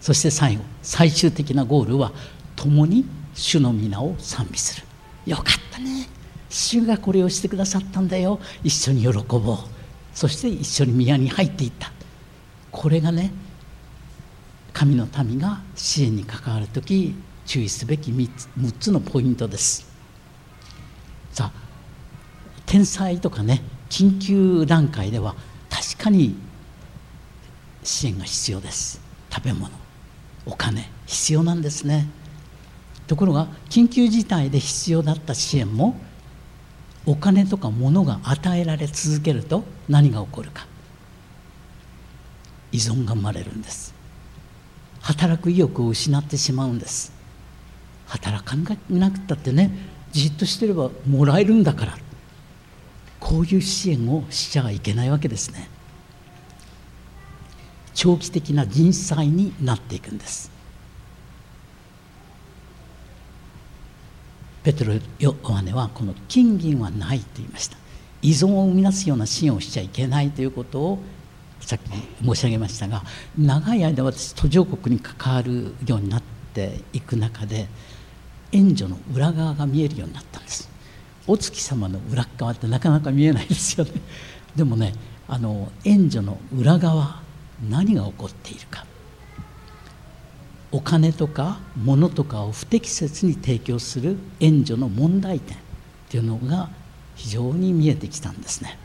[0.00, 2.12] そして最後最終的なゴールは
[2.56, 4.86] 共に主の皆を賛美する。
[5.26, 6.06] よかったね。
[6.50, 8.38] 主がこれをしてくださったんだよ。
[8.62, 9.58] 一緒に喜ぼう。
[10.12, 11.90] そして一緒に宮に入っていった。
[12.70, 13.32] これがね
[14.72, 17.14] 神の民が支援に関わる時
[17.46, 19.86] 注意すべき 3, つ6つのポイントです。
[21.32, 21.63] さあ
[22.66, 25.34] 天災とかね緊急段階では
[25.70, 26.36] 確かに
[27.82, 29.00] 支援が必要です。
[29.30, 29.70] 食べ物
[30.46, 32.06] お金必要なんですね。
[33.06, 35.96] ところが緊急事態で必要だった支援も
[37.06, 40.66] お金とか物が与えられ続けると何が起こるか。
[42.72, 43.94] 依存が生まれるんです。
[45.00, 47.12] 働く意欲を失ってしまうんです。
[48.06, 48.56] 働か
[48.88, 49.70] なくたってね
[50.12, 51.98] じっとしてればもらえるんだから。
[53.24, 55.70] こういう支援をしちゃいけないわけですね。
[57.94, 60.50] 長期的な人災になっていくんです。
[64.62, 67.78] ペトロ・ヨハネはこの金銀はないと言いました。
[68.20, 70.98] 依存を生み出すような支援をしちゃいけないということを
[71.60, 73.02] さっき申し上げましたが
[73.38, 77.68] 長い間私途上国に関わるようになっていく中で
[78.52, 80.73] 援助の裏側が見えるようになったんです。
[81.26, 83.92] お月様の裏側ってなかなか見えないですよね。
[84.54, 84.94] でもね
[85.26, 87.22] あの援助の裏側
[87.68, 88.84] 何が起こっているか。
[90.70, 95.60] お金とか物とかを不適切に提供する援助の問題点っ
[96.08, 96.68] ていうのが
[97.14, 98.76] 非常に見えてきたんですね。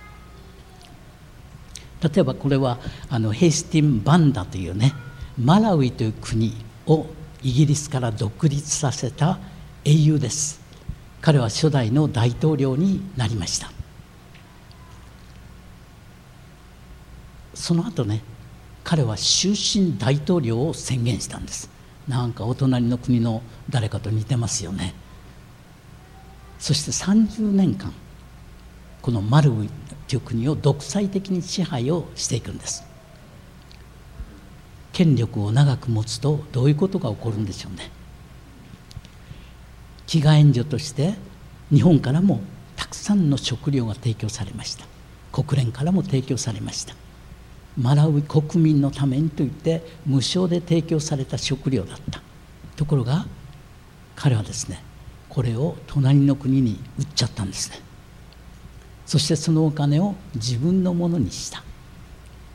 [2.02, 4.94] 例えばこれはあのヘイスティン・バンダというね
[5.38, 6.54] マラウイという国
[6.86, 7.08] を
[7.42, 9.40] イギリスから独立させた
[9.84, 10.59] 英雄です。
[11.22, 13.72] 彼は初代の大統領になりました。
[17.54, 18.22] その後ね
[18.84, 21.70] 彼は終身大統領を宣言したんです。
[22.08, 24.94] なんかお隣の国の誰かと似てますよね。
[26.58, 27.94] そして30年間
[29.02, 29.70] このマルウイ
[30.08, 32.84] という国を独裁的に支配をしていくんです。
[34.92, 37.92] 権力を長く持つとどういうことが起こるんでしょうね。
[40.10, 41.14] 飢餓援助として
[41.72, 42.42] 日本からも
[42.76, 44.86] たくさんの食料が提供されました。
[45.32, 46.96] 国連からも提供されました。
[47.78, 52.24] マラウイ国民のためにといって無償で提供された食料だった。
[52.76, 53.28] ところが
[54.16, 54.82] 彼はですね
[55.30, 57.78] これを隣の国に売っちゃったんですね。
[59.06, 61.64] そしてそのお金を自分のものにした。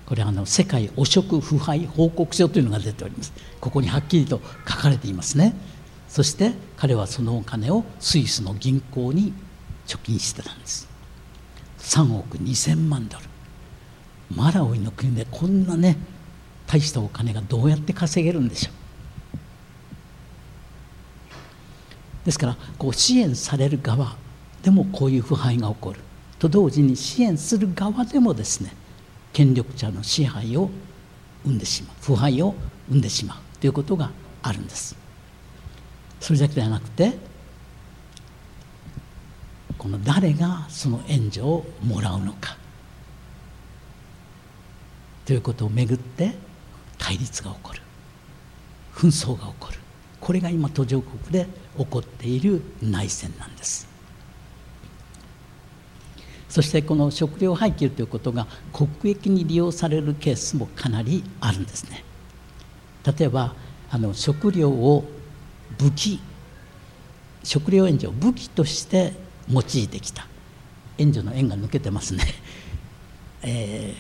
[0.06, 3.32] これはあの世界汚職腐敗報告書というのが出ております。
[3.60, 5.54] ここにはっきりと書かれていますね。
[6.14, 9.32] そして彼はそのお金をスイスの銀行に
[9.84, 10.88] 貯金してたんです。
[11.80, 13.24] 3億2000万ドル。
[14.32, 15.96] マラウイの国でこんなね
[16.68, 18.74] 大したお金がどうやって稼げるんでしょう。
[22.26, 24.14] ですからこう支援される側
[24.62, 26.00] でもこういう腐敗が起こる。
[26.38, 28.72] と同時に支援する側でもですね
[29.32, 30.70] 権力者の支配を
[31.44, 32.54] 生んでしまう腐敗を
[32.88, 35.02] 生んでしまうということがあるんです。
[36.24, 37.12] それだけではなくて
[39.76, 42.56] この誰がその援助をもらうのか。
[45.26, 46.32] ということをめぐって
[46.96, 47.82] 対立が起こる。
[48.94, 49.78] 紛争が起こる。
[50.18, 53.86] これが今途上国で起こっている内戦なんです。
[56.48, 62.02] そしてこの食料配給ということが国益に利用されるケースもかなりあるんですね。
[63.04, 63.54] 例えば
[63.90, 65.04] あの食料を
[65.78, 66.20] 武器
[67.42, 69.12] 食料援助を武器として
[69.50, 70.26] 用いてきた。
[70.96, 72.24] 援助の縁が抜けてますね、
[73.42, 73.94] え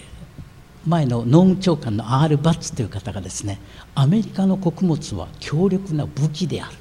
[0.86, 3.58] ー、前の農務長官の R・ バッツという方がですね
[3.96, 6.76] アメリカの穀物は強力な武器である。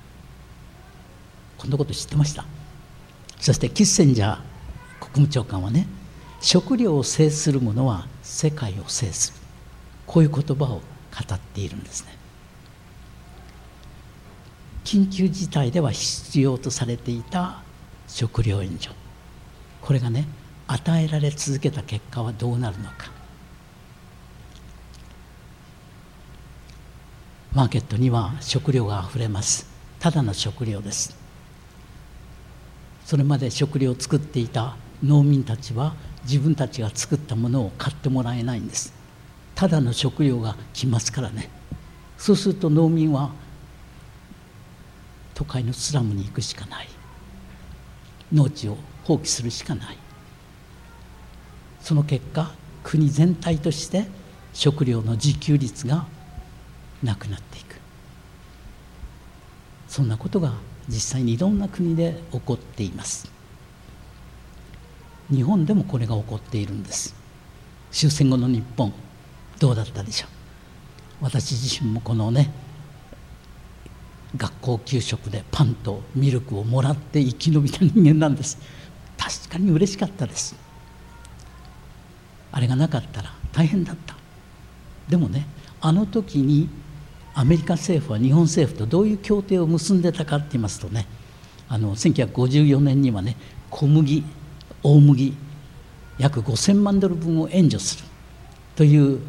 [1.58, 2.46] こんなこと知ってました？
[3.40, 4.38] そしてキッセンジャー
[5.00, 5.88] 国務長官はね
[6.42, 9.38] 食料を制する者は世界を制する。
[10.06, 10.82] こういう言葉を語
[11.34, 12.16] っているんですね。
[14.84, 17.62] 緊急事態では必要とされていた
[18.08, 18.94] 食料援助。
[19.82, 20.28] これがね
[20.68, 23.12] 与えられ続けた結果はどうなるのか。
[27.54, 29.68] マーケットには食料があふれます。
[30.00, 31.16] ただの食料です。
[33.06, 38.94] それまで食料を作っていた農民たちは自分たちが作ったものを買ってもらえないんです。
[39.56, 41.50] ただの食料が来ますからね。
[42.18, 43.32] そうすると農民は
[45.34, 46.88] 都会のスラムに行くしかない。
[48.32, 49.98] 農地を放棄するしかない。
[51.82, 52.52] その結果
[52.84, 54.06] 国全体として
[54.54, 56.06] 食料の自給率が
[57.02, 57.76] なくなっていく。
[59.88, 60.54] そんなことが
[60.88, 63.32] 実際にいろんな国で起こっています。
[65.30, 67.16] 日本でもこれが起こっているんです。
[67.92, 68.94] 終戦後の日本
[69.60, 70.28] どうだったでしょ
[71.22, 71.26] う？
[71.26, 72.52] 私自身もこのね
[74.36, 78.58] 学校給食でパンとミルクをもらって生き延びた人間なんです。
[79.18, 80.56] 確かに嬉しかったです。
[82.52, 84.16] あれがなかったら大変だった。
[85.08, 85.46] でもね
[85.82, 86.70] あの時に
[87.36, 91.08] アメリカ政府は日本政府とどういう協定を結んでたかって言いますとね
[91.68, 93.36] あの1954年にはね
[93.70, 94.24] 小麦
[94.84, 95.36] 大麦
[96.18, 98.04] 約5000万ドル分を援助する
[98.76, 99.20] という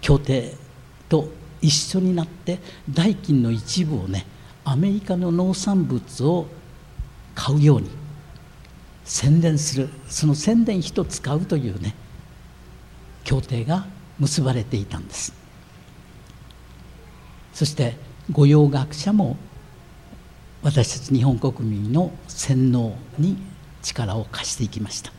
[0.00, 0.54] 協定
[1.08, 1.28] と
[1.62, 2.58] 一緒になって
[2.90, 4.26] 代金の一部をね
[4.64, 6.46] アメリカの農産物を
[7.34, 7.88] 買うように
[9.04, 9.88] 宣伝する。
[10.08, 11.94] その宣伝費と使うというね
[13.24, 13.86] 協定が
[14.18, 15.32] 結ばれていたんです。
[17.54, 17.96] そして
[18.30, 19.36] 御用学者も
[20.62, 23.36] 私たち日本国民の洗脳に
[23.82, 25.12] 力を貸していきました。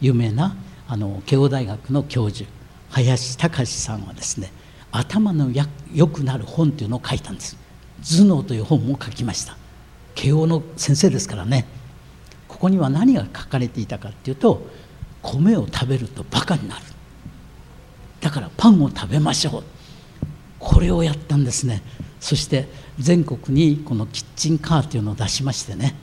[0.00, 0.56] 有名な
[0.88, 2.48] あの慶応大学の教授
[2.90, 4.52] 林隆さんはですね
[4.92, 5.50] 頭の
[5.92, 7.56] 良くなる本というのを書いたんです。
[8.02, 9.56] 頭脳という本も書きました。
[10.14, 11.66] 慶応の先生ですからね。
[12.46, 14.68] ここには何が書かれていたかっていうと
[15.22, 16.82] 米を食べるとバカになる。
[18.20, 19.64] だからパンを食べましょう。
[20.58, 21.82] これをやったんですね。
[22.20, 25.96] そして全国にこのキッチンカーというのを出しましてね。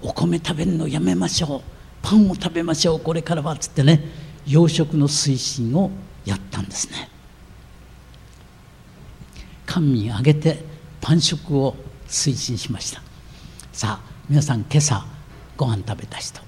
[0.00, 1.60] お米食べるのやめましょう。
[2.00, 3.52] パンを食べましょうこれからは。
[3.54, 4.04] っつってね
[4.46, 5.90] 養殖の推進を
[6.24, 7.10] やったんですね。
[9.66, 10.64] 官民挙げて
[11.00, 11.76] パン食を
[12.08, 13.02] 推進しました。
[13.72, 15.04] さあ皆さん今朝
[15.56, 16.40] ご飯食べた人。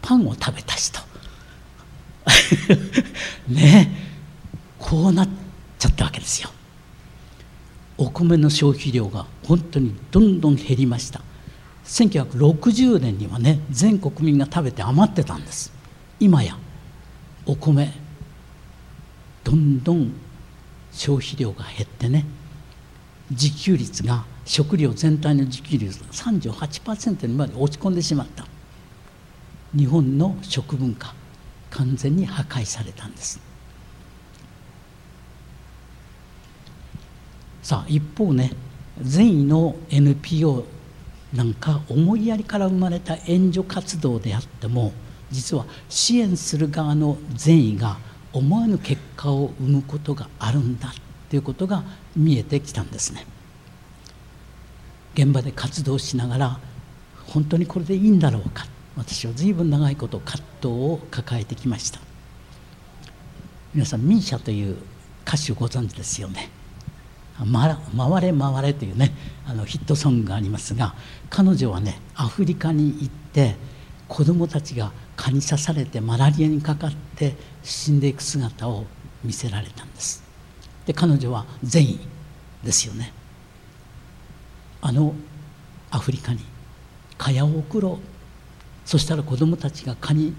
[0.00, 1.00] パンを食べた人。
[3.48, 3.90] ね
[4.78, 5.28] こうなっ
[5.78, 6.50] ちゃったわけですよ。
[7.98, 11.20] お米の消費量が本当にどんどん減りました。
[11.86, 15.72] 1960年にはね全国民が食べて余ってたんです。
[16.20, 16.56] 今や
[17.46, 17.92] お米
[19.44, 20.12] どんどん
[20.96, 22.24] 消費量が減ってね
[23.30, 28.46] 自給率が食料全体の自給率が38%にまで落ち込んでしまった。
[29.76, 31.12] 日本の食文化
[31.70, 33.40] 完全に破壊されたんです。
[37.62, 38.52] さあ一方ね
[39.02, 40.64] 善意の NPO
[41.34, 44.92] なんか思いやりから生まれた援助活動であっても
[45.32, 47.98] 実は支援する側の善意が
[48.36, 50.92] 思わぬ結果を生むことがあるんだ
[51.30, 53.26] ということが見えてきたんですね。
[55.14, 56.60] 現場で活動しながら
[57.26, 58.66] 本当にこれでいいんだろうか。
[58.96, 62.00] 私は随分長いこと葛藤を抱えてきました。
[63.74, 64.76] 皆さん misia という
[65.26, 66.48] 歌手ご存知ですよね
[67.36, 67.76] 「回
[68.22, 69.12] れ回れ」というね
[69.46, 70.94] あのヒットソングがありますが
[71.28, 73.56] 彼女はねアフリカに行って
[74.08, 78.84] 子どもたちが蚊に刺されてマラリアにかかって死んでいく姿を
[79.24, 80.22] 見せられたんです。
[80.86, 81.98] で彼女は善意
[82.64, 83.12] ですよね。
[84.80, 85.14] あの
[85.90, 86.38] アフリカに
[87.18, 88.88] 蚊帳を送ろう。
[88.88, 90.32] そしたら子どもたちが蚊に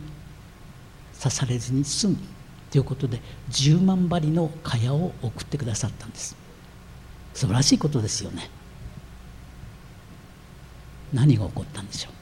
[1.20, 2.18] 刺されずに済む
[2.72, 3.20] ということで
[3.50, 6.38] 10万針の蚊帳を送ってくださったんです。
[7.34, 8.50] 素晴らしいことですよね。
[11.12, 12.14] 何が起こったんでしょう。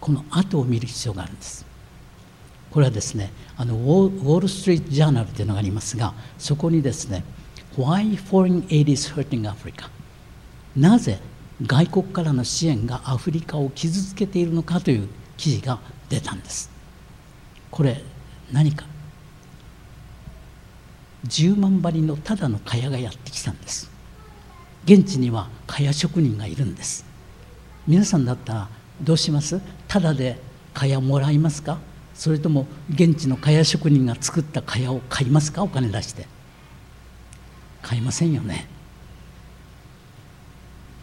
[0.00, 1.65] この後を見る必要があるんです。
[2.76, 7.24] これはですねあのウォール・ストリート・ジャーナルというのがありますがそこにですね
[7.74, 9.88] 「Why Foreign Aid is Hurting Africa」
[10.76, 11.18] なぜ
[11.66, 15.08] 外国からの支援がアフリカを傷つけているのかという
[15.38, 15.78] 記事が
[16.10, 16.68] 出たんです。
[17.70, 18.02] これ
[18.52, 18.84] 何か
[21.26, 23.90] ？10万針のただの蚊帳がやってきたんです。
[24.84, 27.06] 現地には蚊帳職人がいるんです。
[27.86, 28.68] 皆さんだったら
[29.00, 29.62] どうします？
[29.88, 30.38] ただで
[30.74, 31.78] 蚊帳もらいますか？
[32.16, 35.62] それとも現地の蚊帳職人が作った蚊帳を買いますか？
[35.62, 36.26] お金出して。
[37.82, 38.66] 買いませんよね。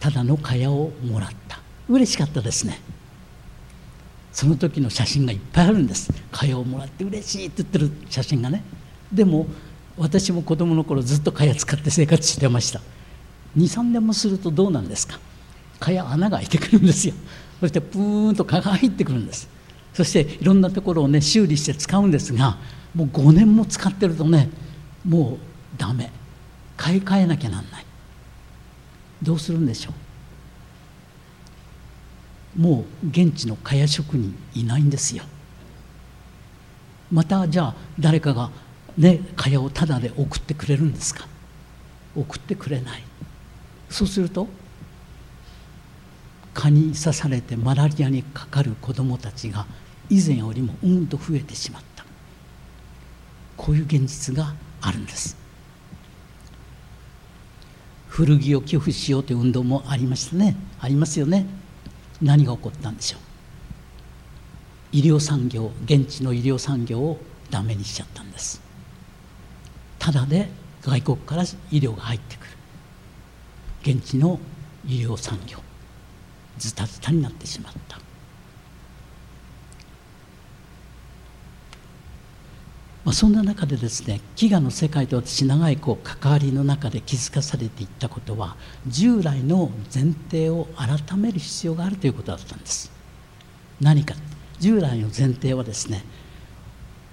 [0.00, 1.60] ただの蚊帳をもらった。
[1.88, 2.80] 嬉しかったですね。
[4.32, 6.12] その時の写真がいっぱいあるんです。
[6.32, 8.64] 蚊帳をもらって嬉しいって言ってる写真がね。
[9.12, 9.46] でも
[9.96, 12.80] 私も子供の頃ずっと蚊帳使って生活してました。
[13.56, 15.20] 23年もするとどうなんですか？
[15.78, 17.14] 蚊帳穴が開いてくるんですよ。
[17.60, 19.48] そしてプーンと蚊が入ってくるんです。
[19.94, 22.58] そしていろんなところをね修理して使うんですが
[22.94, 24.50] もう5年も使ってるとね
[25.08, 25.38] も
[25.74, 26.10] うダメ。
[26.76, 27.84] 買い替えなきゃなんない。
[29.22, 29.92] どうするんでしょ
[32.58, 32.60] う。
[32.60, 35.24] もう現地の蚊帳職人いないんですよ。
[37.12, 38.50] またじゃあ誰かが
[38.98, 41.26] ね蚊帳をタダで送ってくれるんですか。
[42.16, 43.02] 送ってくれない。
[43.88, 44.48] そうすると
[46.54, 49.66] 蚊に刺されてマラリアにかかる子どもたちが
[50.10, 52.04] 以前よりもうんと増えてしまった。
[53.56, 55.36] こういう現実があるんです。
[58.08, 60.56] 古着を寄付しようという運動もありましたね。
[60.78, 61.46] ありますよね。
[62.22, 63.20] 何が起こったんでしょう。
[64.92, 68.60] 医療産業現地の医療産業をダメにしちゃったんです。
[69.98, 70.48] ただで
[70.82, 73.94] 外国から医療が入ってくる。
[73.96, 74.38] 現地の
[74.86, 75.58] 医療産業
[76.58, 77.98] ズタズタになってしまった。
[83.04, 92.90] まあ、そんな中でですね飢餓の世界と私長いこう関わりの中で気づかされていったことは従来の前提を改める必要があるということだったんです。
[93.80, 94.14] 何か。
[94.60, 96.04] 従来の前提はですね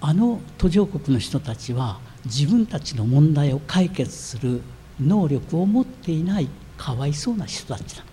[0.00, 4.62] あの途上国の人たちは自分たちの問題を解決する
[5.00, 8.04] 能力を持っていないかわいそうな人たちだ。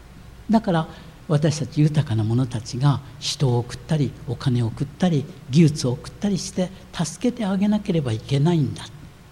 [0.50, 0.88] だから
[1.30, 8.86] 私たち豊かな者たちが人を送ったりお金を送ったり技術を送ったりして助けてあげなければいけないんだ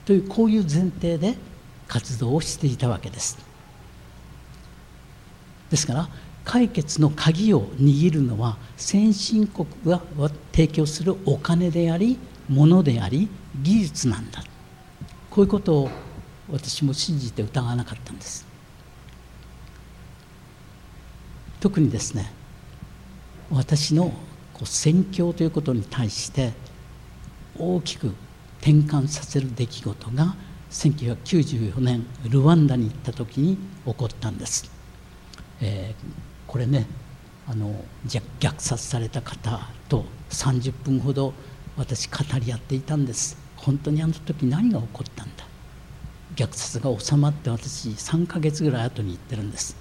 [0.06, 1.36] というこういう前提で
[1.88, 3.38] 活動をしていたわけです。
[5.72, 6.08] ですから
[6.46, 10.02] 解決の鍵を握るのは先進国が
[10.54, 12.18] 提供するお金であり
[12.48, 13.28] 物であり
[13.62, 14.44] 技術なんだ。
[15.30, 15.90] こういうことを
[16.50, 18.47] 私も信じて疑わなかったんです。
[21.60, 22.32] 特にですね
[23.52, 24.12] 私の
[24.54, 26.54] こう宣教ということに対して
[27.58, 28.14] 大きく
[28.60, 30.36] 転換させる出来事が
[30.72, 34.70] 1994年ルワンダに行った時に起こったんです、
[35.62, 36.86] えー、これね
[37.50, 37.74] あの
[38.06, 38.22] 虐
[38.58, 41.34] 殺された方と30分ほど
[41.78, 43.38] 私語り合っていたんです。
[43.56, 45.46] 本当にあの時何が起こったんだ。
[46.36, 49.78] 虐殺が収まって私3ヶ月ぐらい後に行ってるんです。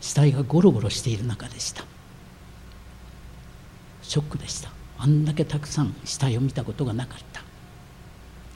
[0.00, 1.84] 死体がゴロゴロしている中でした。
[4.02, 4.70] ショックでした。
[4.98, 7.42] あんだけたくさん死体を見たことがなかった。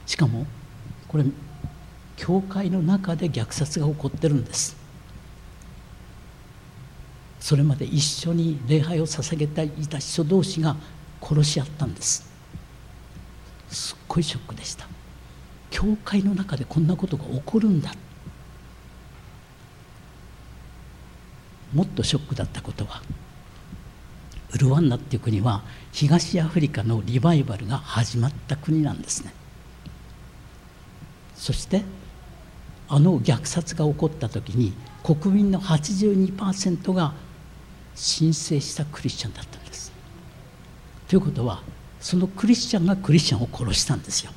[0.06, 0.46] しかも
[1.08, 1.24] これ
[2.16, 4.76] 教会の中で虐殺が起こってるんです。
[7.40, 10.76] それまで一緒に礼拝を捧げていた人同士が
[11.20, 12.30] 殺し合ったんです。
[13.68, 14.86] すっごいショックでした。
[15.70, 17.94] 教会の中でこんなことが起こるんだ
[21.72, 23.02] もっとショックだったことは
[24.52, 25.62] ウルワンダっていう国は
[25.92, 29.32] 東アフリカのリバイバルが始まった国なんですね。
[31.34, 31.82] そして
[32.88, 37.14] あの虐殺が起こった時に国民の82%が
[37.94, 39.90] 申請したクリスチャンだったんです。
[41.08, 41.62] ということは
[42.00, 44.32] そのクリスチャンがクリスチャンを殺したんですよ。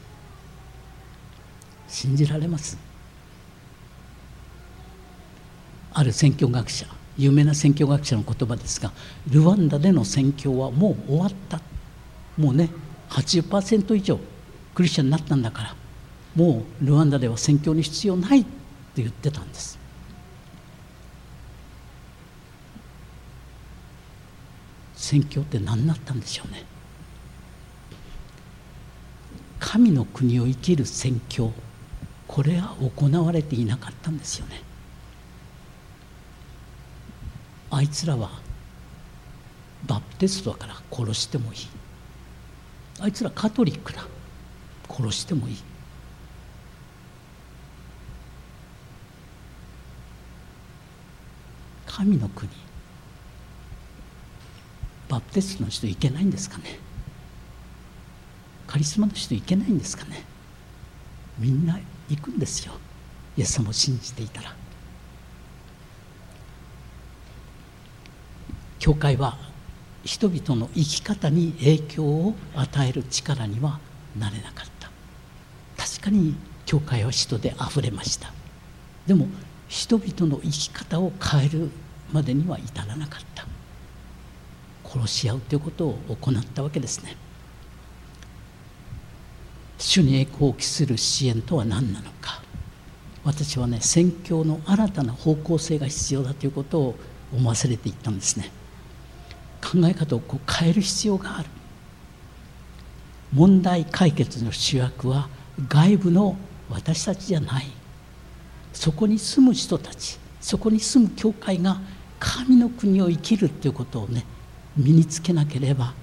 [1.89, 2.77] 信じられます？
[5.93, 6.85] ある宣教学者
[7.17, 8.91] 有名な宣教学者の言葉ですが
[9.29, 11.61] ルワンダでの宣教はもう終わった。
[12.37, 12.69] もうね
[13.09, 14.19] 80%以上
[14.73, 15.75] クリスチャンになったんだから
[16.35, 18.49] もうルワンダでは宣教に必要ないって
[19.01, 19.79] 言ってたんです。
[24.95, 26.65] 宣教って何だったんでしょうね。
[29.59, 31.51] 神の国を生きる宣教
[32.27, 34.61] これは行われていなかったんですよね。
[37.75, 38.29] あいつらは
[39.85, 41.59] バプテストだから殺してもいい。
[43.01, 44.05] あいつらカトリックだ。
[44.89, 45.57] 殺してもいい。
[51.85, 52.49] 神の国。
[55.09, 56.79] バプテストの人いけないんですかね。
[58.67, 60.23] カリスマの人行けないんですかね。
[61.37, 62.71] みんな行くんですよ。
[63.35, 64.55] イエス様を信じていたら。
[68.85, 69.35] 教会は
[70.03, 73.79] 人々の生き方に影響を与える力には
[74.15, 74.91] なれなかった。
[75.75, 76.35] 確かに
[76.67, 78.31] 教会は人であふれました。
[79.07, 79.27] でも
[79.67, 81.71] 人々の生き方を変える
[82.13, 83.47] までには至らなかった。
[84.87, 87.17] 殺し合うということを行ったわけですね。
[89.79, 92.39] 主に栄光を期する支援とは何なのか。
[93.23, 96.95] 私はね宣教の新たな方向性が必要だということを
[97.33, 98.51] 思わされていったんですね。
[99.65, 101.49] 考え方をこう変える必要がある。
[103.33, 105.27] 問題解決の主役は
[105.67, 106.37] 外部の
[106.69, 107.65] 私たちじゃない。
[108.73, 111.79] そこに住む人たちそこに住む教会が
[112.19, 114.25] 神の国を生きるということをね
[114.75, 115.93] 身につけなければ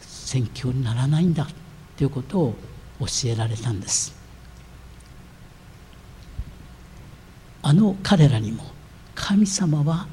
[0.00, 1.46] 宣教にならないんだ
[1.96, 2.54] ということを
[3.00, 4.16] 教えられたんです。
[7.60, 8.62] あの彼らにも
[9.14, 10.06] 神様は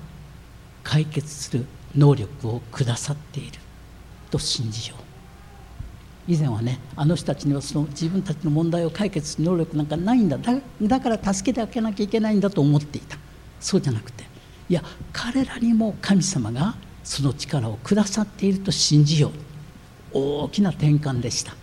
[0.84, 1.66] 解決する
[1.96, 3.60] 能力をくださっている。
[4.30, 5.00] と信じよう。
[6.28, 10.38] 以前はねあの人たちにはその自分たちの問題を解決する能力なんかないんだ。
[10.82, 13.18] だから助けてあげなきゃいけないんだと思っていた。
[13.60, 14.26] そうじゃなくて
[14.70, 14.84] いや
[15.14, 19.32] 彼らにも神様がその力をくださっていると信じよう。
[20.18, 21.54] 大きな転換でした。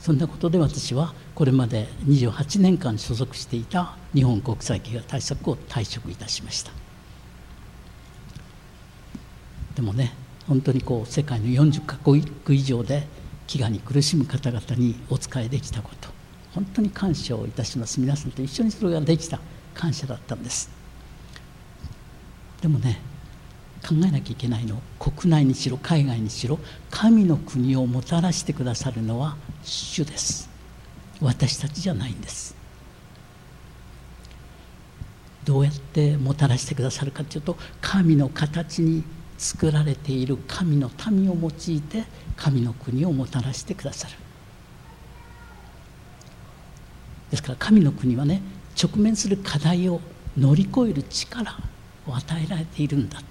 [0.00, 6.79] そんなことで私はこれまで28年間所属していた日本国際企業対策を退職いたしました。
[9.80, 10.12] でもね
[10.46, 13.06] 本当にこう世界の40カ国以上で
[13.46, 16.10] 飢餓に苦しむ方々にお仕えできたこと
[16.54, 17.98] 本当に感謝をいたします。
[17.98, 19.40] 皆さんと一緒にそれができた
[19.72, 20.68] 感謝だったんです。
[22.60, 23.00] でもね
[23.82, 26.58] 考えなきゃいけないの国内にしろ海外にしろ
[26.90, 30.50] 神の国をもたらしてくださるのは主です。
[31.22, 32.54] 私たちじゃないんです。
[35.46, 39.04] どうやってもたらしてくださるかというと神の形に
[39.40, 42.04] 作られている神の民を用いて
[42.36, 44.14] 神の国をもたらしてくださる。
[47.30, 48.42] ですから神の国はね
[48.80, 50.02] 直面する課題を
[50.36, 51.56] 乗り越える力
[52.06, 53.22] を与えられているんだ。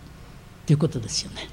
[0.66, 1.48] ということですよね。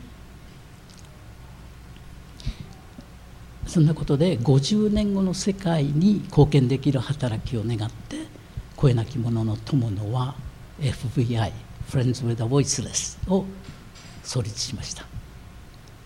[3.67, 8.17] そんなことで50年後の世界に貢献できる働きを願って
[8.75, 10.35] 声なき者の友のは
[10.81, 11.53] FBI
[11.91, 13.45] Friends with a Voiceless を
[14.27, 15.07] 創立しました。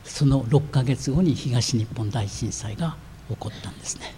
[0.04, 2.96] その6ヶ月後に東日本大震災が
[3.28, 4.14] 起こったんですね。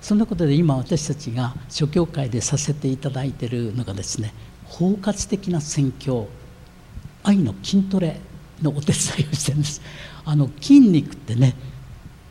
[0.00, 4.32] そんなことで今私たちが諸教会でさせていただいているのがですね
[4.64, 6.28] 包括的な宣教
[7.22, 8.20] 愛の筋トレ
[8.62, 9.80] のお手伝いをしてるんです。
[10.24, 11.54] あの筋肉ってね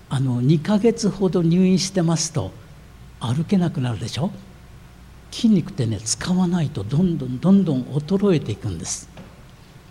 [0.09, 2.51] あの2ヶ月ほど入院してますと
[3.19, 4.31] 歩けなくなるでしょ？
[5.31, 9.09] 筋肉ってね使わないとどんどんどんどん衰えていくんです。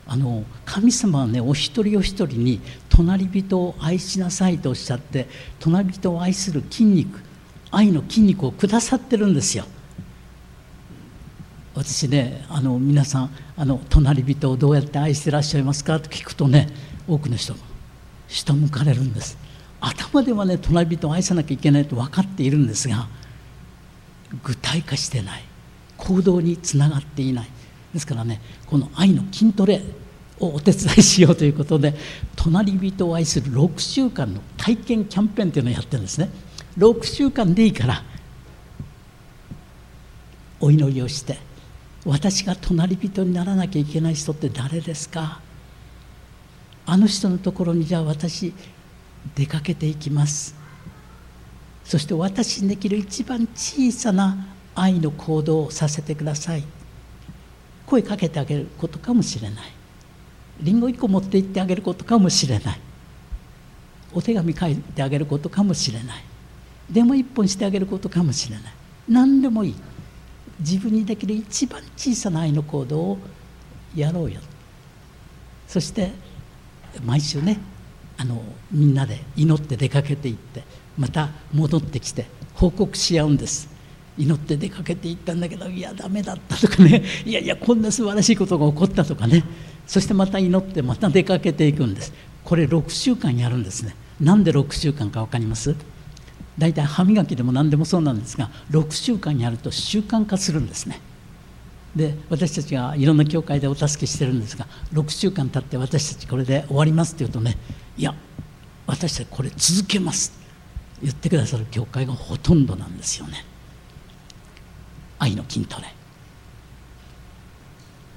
[0.09, 5.29] あの神様はねお一人お一人に隣人を愛しなさいとおっしゃって
[5.59, 7.21] 隣人を愛する筋肉
[7.73, 9.65] 愛の筋肉をくださってるんですよ。
[11.75, 16.69] 私ねあの皆さんあの隣人をどうやって愛してらっしゃいますかと聞くとね
[17.07, 17.61] 多くの人が
[18.29, 19.37] 下向かれるんです。
[19.81, 23.09] 頭ではね隣人を愛さなきゃいけないと分かっているんですが
[24.43, 25.43] 具体化してない。
[25.99, 27.49] 行動につながっていない。
[27.97, 29.81] ですからねこの愛の筋トレ
[30.39, 31.95] をお手伝いしようということで
[32.37, 36.29] 隣人を愛する6週間の体験キャンペーンというのをやってるんですね。
[36.77, 38.03] 6週間でいいから
[40.61, 41.39] お祈りをして
[42.05, 45.41] 私が隣人にならなきゃいけない人って誰ですか？
[46.85, 48.53] あの人のところにじゃあ私
[49.35, 50.55] 出かけていきます。
[51.83, 56.65] そして私にできる一番小さな愛の行動をさせてください。
[57.87, 59.73] 声かけてあげることかもしれない。
[60.61, 62.81] りんご1個持って行ってあげることかもしれない。
[64.13, 66.25] お手紙書いてあげることかもしれない。
[66.91, 68.65] でも一本してあげることかもしれない。
[69.09, 69.75] 何でもいい。
[70.59, 73.19] 自分にできる一番小さな愛の行動を
[73.95, 74.41] やろうよ。
[75.69, 76.13] そして
[77.05, 77.59] 毎週ね
[78.17, 80.63] あのみんなで祈って出かけていって
[80.97, 83.69] また戻ってきて報告し合うんです。
[84.19, 87.03] 祈って出かけていったんだけどいやダメだったとかね。
[87.27, 89.45] いやいやこんな素晴らしいことが起こったとかね。
[89.87, 92.13] そしてまた祈ってまた出かけていくんです。
[92.45, 93.95] これ6週間やるんですね。
[94.21, 95.75] なんで6週間か分かります？
[96.59, 101.01] 大体歯磨きでも何でもそうなんですが6週間やると習慣化するんですね。
[101.95, 107.57] で私たちがいろんな教会でお助けしてるんですが6週間経って私たちこれで終わりますって言うとね
[107.97, 108.15] いや
[108.87, 110.33] 私たちこれ続けます。
[111.03, 113.45] 言ってくださる教会がほとんどなんですよね。
[115.19, 115.93] 愛の筋トレ。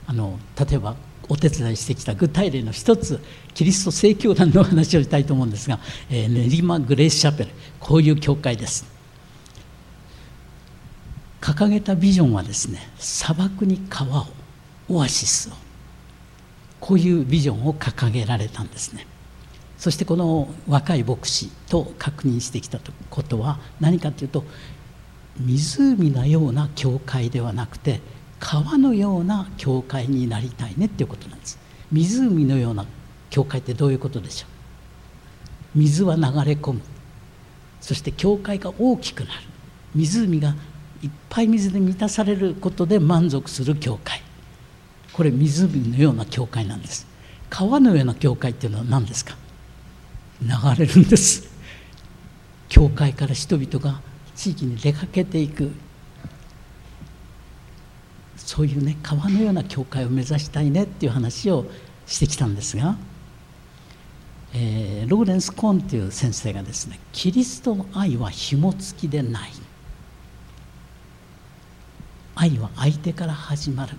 [0.07, 0.95] あの例えば
[1.29, 3.19] お手伝いしてきた具体例の一つ
[3.53, 5.79] キリスト正教団の話をしたいと思うんですが、
[6.09, 8.85] えー、練馬グレースチャペルこういう教会です。
[11.39, 14.25] 掲げたビジョンはですね砂漠に川を
[14.89, 15.53] オアシスを
[16.79, 19.05] こういうビジョンを掲げられたんですね。
[19.77, 22.79] そしてこの若い牧師と確認してきた
[23.09, 24.43] ことは何かというと
[25.39, 28.01] 湖のような教会ではなくて
[28.39, 31.57] 川のような教会になりたいねっていうことなんです。
[31.91, 32.85] 湖のような
[33.29, 34.47] 教会ってどういうことでしょ
[35.75, 35.79] う？
[35.79, 36.81] 水は流れ込む。
[37.81, 39.31] そして教会が大きくなる。
[39.95, 40.55] 湖が
[41.01, 44.21] いっぱい水で満たされることで満足する教会
[45.13, 47.07] これ湖のような教会なんです。
[47.49, 49.35] 川のような教会っていうのは何ですか？
[50.41, 51.49] 流れるんです。
[52.69, 54.01] 教会から人々が
[54.39, 55.69] 地域に出かけていく。
[58.37, 61.65] そういうね川のような教会を目指したいねっていう話を
[62.07, 62.95] してきたんですが、
[64.53, 69.51] えー、ローレンス・コーンという先生がですねキリストの愛は紐付きでない
[72.33, 73.97] 愛は相手から始まる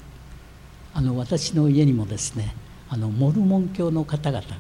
[0.95, 2.55] あの私の家にもですね
[2.89, 4.57] あのモルモン教の方々が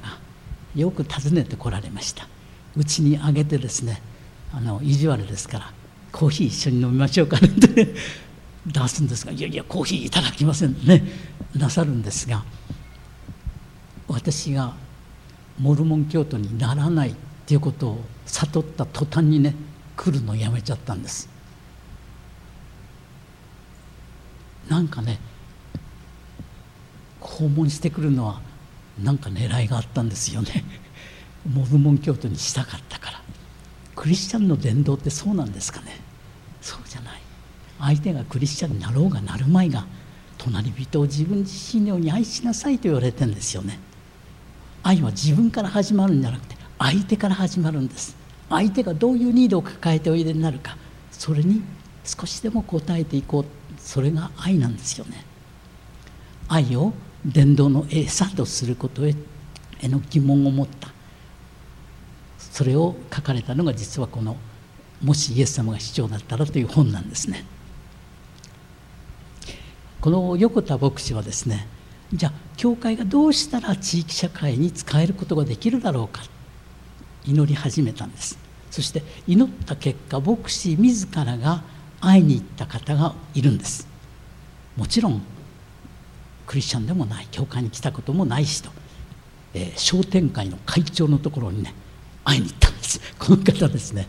[0.76, 2.28] よく訪ねてこられました。
[2.76, 4.00] うちにあげてですね
[4.52, 5.72] あの意地悪ですから
[6.12, 7.94] コーヒー一緒に飲みましょうかって
[8.66, 11.02] 出すんですがいやいやコーヒーいただきませんね
[11.54, 12.44] なさるんですが
[14.08, 14.74] 私が
[15.58, 17.14] モルモン教徒にならないっ
[17.46, 19.54] ていうことを悟った途端にね
[19.96, 21.28] 来るのやめちゃったんです。
[24.68, 25.18] なんかね
[27.20, 28.40] 訪問してくるのは
[29.02, 30.64] なんか狙いがあったんですよね。
[31.48, 33.19] モルモン教徒にしたかったから。
[34.00, 36.00] クリスチャンの伝道ってそうなんですかね？
[36.62, 37.20] そうじゃない。
[37.78, 39.84] 相手がクリスチャンになろうがなるまいが
[40.38, 43.78] 隣人を自分自身のように愛しなさいと言われてんですよね。
[44.82, 48.16] 愛は自分から始まるんじゃなくて相手から始まるんです。
[48.48, 50.78] 相手がどういうニードを抱えておいでになるか
[51.12, 51.62] それに
[52.02, 53.44] 少しでも応えていこう。
[53.78, 55.26] それが愛なんですよね。
[56.48, 56.94] 愛を
[57.26, 59.14] 伝道の餌とすることへ
[59.82, 60.88] の疑問を持った。
[62.60, 64.36] それを書かれたのが実はこの
[65.02, 67.46] 「もしイエス様が市長だったら」という本なんですね。
[70.02, 71.66] この横田牧師はですね
[72.12, 76.20] じゃあ教会がどうしたら地域社会に使えることができるだろうか
[77.24, 78.38] 祈り始めたんです
[78.70, 81.62] そして祈った結果牧師自らが
[81.98, 83.88] 会いに行った方がいるんです
[84.76, 85.22] もちろん
[86.46, 88.70] クリスチャンでもない教会に来たこともない人、
[89.54, 91.72] えー、商店会の会長のところにね
[92.30, 93.00] 会いに行ったんです。
[93.18, 94.06] この方ですね。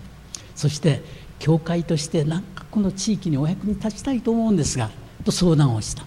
[0.55, 1.03] そして
[1.39, 4.91] 教会として何かこの地域にお役に立ちたいと思うんですが
[5.25, 6.03] と相談をした。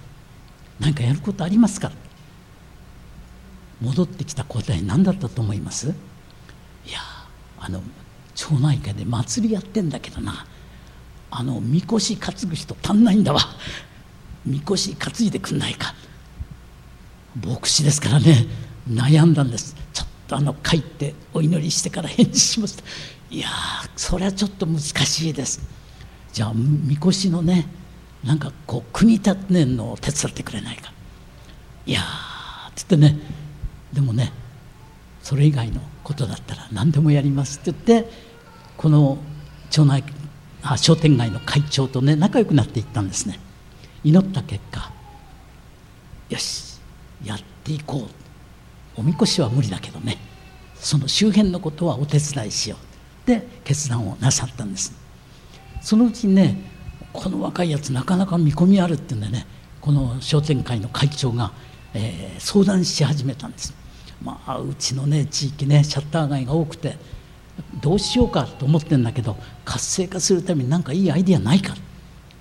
[0.80, 1.90] 何かやることありますか？
[3.80, 5.88] 戻ってきた答え何だったと思います？
[5.88, 7.00] いや
[7.58, 7.82] あの
[8.34, 10.46] 町内会で祭りやってんだけどな。
[11.30, 13.40] あのみこし担ぐ人足んないんだわ。
[14.46, 15.94] みこし担いでくんないか。
[17.44, 18.46] 牧師ですからね。
[18.88, 19.74] 悩んだんです。
[20.30, 22.82] あの書いてお祈りしてから返事しました。
[23.30, 23.48] いや
[23.96, 25.60] それはちょっと難しいです。
[26.32, 27.66] じゃあみこしのね
[28.22, 30.92] なんかこう組み立てるのを手伝ってくれないか。
[31.86, 33.18] いやーっつってね。
[33.92, 34.32] でもね
[35.22, 38.10] それ以外のことだったら何でもやりますって言って
[38.76, 39.18] この
[39.70, 40.02] 町内
[40.62, 43.38] あ商店街の会長とね仲良くなっていったんですね。
[44.02, 44.90] 祈った結果
[46.30, 46.80] よし
[47.24, 48.23] やっていこう。
[48.96, 50.18] おみこしは無理だけどね。
[50.74, 52.76] その周辺のことはお手伝いしよ
[53.24, 53.26] う。
[53.26, 54.92] で決断をなさったんです。
[55.80, 56.56] そのうちにね
[57.12, 59.46] この若いやつなかなか見込みあるっていうんでね
[59.80, 61.52] この商店会の会長が、
[61.94, 63.74] えー、相談し始めたんです。
[64.22, 66.96] まあうちのね地域ねシャッター街が多くて
[67.80, 71.74] どうしようかと思ってんだけど活性化するために何かいいアイディアないか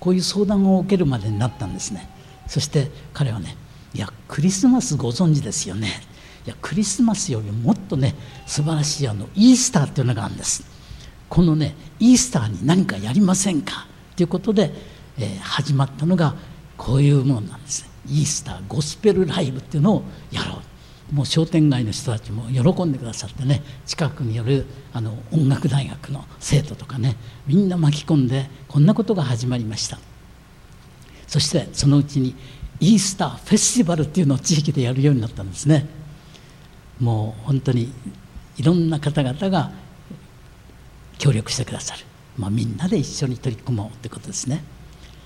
[0.00, 2.08] こういう相談を受けるまでになったんですね。
[2.46, 3.56] そして彼はね
[3.94, 5.88] いやクリスマスご存知ですよね。
[6.46, 8.14] いやクリスマスよりもっとね
[8.46, 10.64] 素晴らしいあのイースターっていうのがあるんです。
[11.28, 13.86] このねイースターに何かやりませんか？
[14.14, 14.72] ということで、
[15.18, 16.34] えー、始まったのが
[16.76, 17.86] こういうものなんです。
[18.06, 20.56] イースターゴスペルライブっていうのをやろ
[21.10, 21.14] う。
[21.14, 27.16] もう商店街の人たちも喜んでくださってね近くによるあの音楽大学の生徒とかね
[27.46, 29.98] みんな巻き込んでこんなことが始まりました。
[31.26, 32.34] そしてそのうちに
[32.80, 35.86] イースターフェスティバルっていうのを地域でやるようになったんですね。
[37.00, 37.92] もう本当に
[38.56, 39.72] いろんな方々が
[41.18, 42.04] 協力してくださる、
[42.36, 44.62] まあ、みんなで一緒に取り組もうってことですね。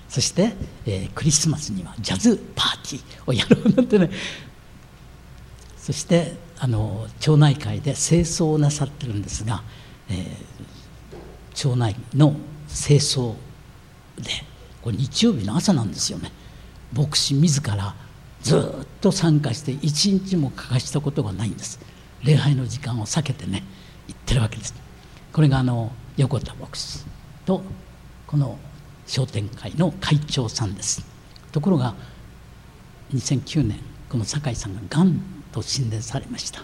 [0.07, 0.53] そして、
[0.87, 4.09] えー、クリスマスにはジャズパーティーをやろうなんてね。
[5.77, 9.63] そしてあの町内会で清掃をなさってるんですが、
[10.09, 10.35] えー、
[11.53, 12.35] 町内の
[12.67, 13.33] 清掃
[14.17, 14.31] で
[14.81, 16.31] これ日曜日の朝なんですよね。
[16.93, 17.95] 牧師自ら
[18.49, 18.61] ずっ
[18.99, 21.79] と参加して一日も欠かしたことがないんです。
[22.23, 23.63] 礼拝の時間を避けてね
[24.07, 24.73] 行ってるわけです。
[25.31, 27.05] これがあの横田牧師
[27.45, 27.61] と
[28.25, 28.57] この
[29.05, 31.05] 商店会の会長さんです。
[31.51, 31.93] ところが
[33.13, 33.79] 2009年
[34.09, 35.21] この酒井さんががん
[35.51, 36.63] と診断されました。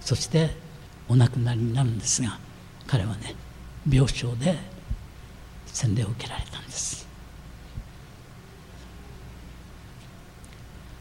[0.00, 0.50] そして
[1.08, 2.38] お亡くなりになるんですが
[2.86, 3.34] 彼はね
[3.90, 4.56] 病床で
[5.66, 7.07] 洗礼を受けられたんです。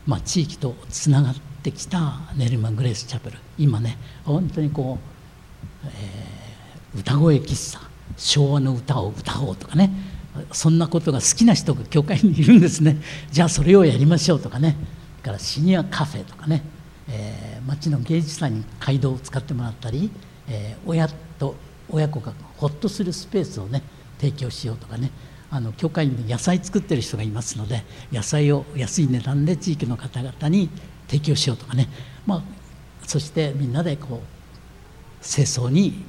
[0.07, 3.37] まあ地域とつながってきた練馬グレースチャペル。
[3.59, 4.97] 今ね本当にこ
[5.83, 7.79] う、えー、歌声喫茶
[8.15, 9.91] 昭和の歌を歌おうとかね。
[10.51, 12.97] そんなことが好きな人が教会にいるんですね。
[13.31, 14.75] じゃあそれをやりましょうとかね。
[15.23, 16.63] からシニアカフェとかね、
[17.09, 20.09] えー、町の芸術祭に街道を使ってもらったり、
[20.47, 21.07] えー、親
[21.39, 21.55] と
[21.89, 23.83] 親子がほっとするスペースをね
[24.19, 25.11] 提供しようとかね。
[25.49, 30.69] あの教会に野菜作ってる人がいますので野菜を安い値段で地域の方々に
[31.07, 31.87] 提供しようとかね、
[32.25, 32.43] まあ、
[33.05, 34.21] そしてみんなでこ
[35.21, 36.03] う清掃に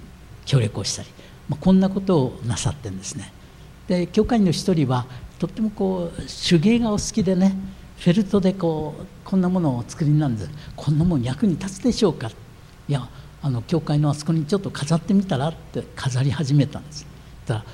[0.44, 1.08] 協力をしたり、
[1.48, 3.32] まあ、こんなことをなさってるんですね。
[3.86, 5.06] で教会の一人は
[5.38, 7.54] とってもこう手芸がお好きでね
[7.98, 10.50] フェルトでこうこんなものをお作りになるんです。
[10.76, 12.30] こんなもん役に立つでしょうか。
[12.88, 13.08] いや
[13.40, 17.06] あの教会のあそこにちょっと飾ってみたらって飾り始めたんです。
[17.46, 17.64] たら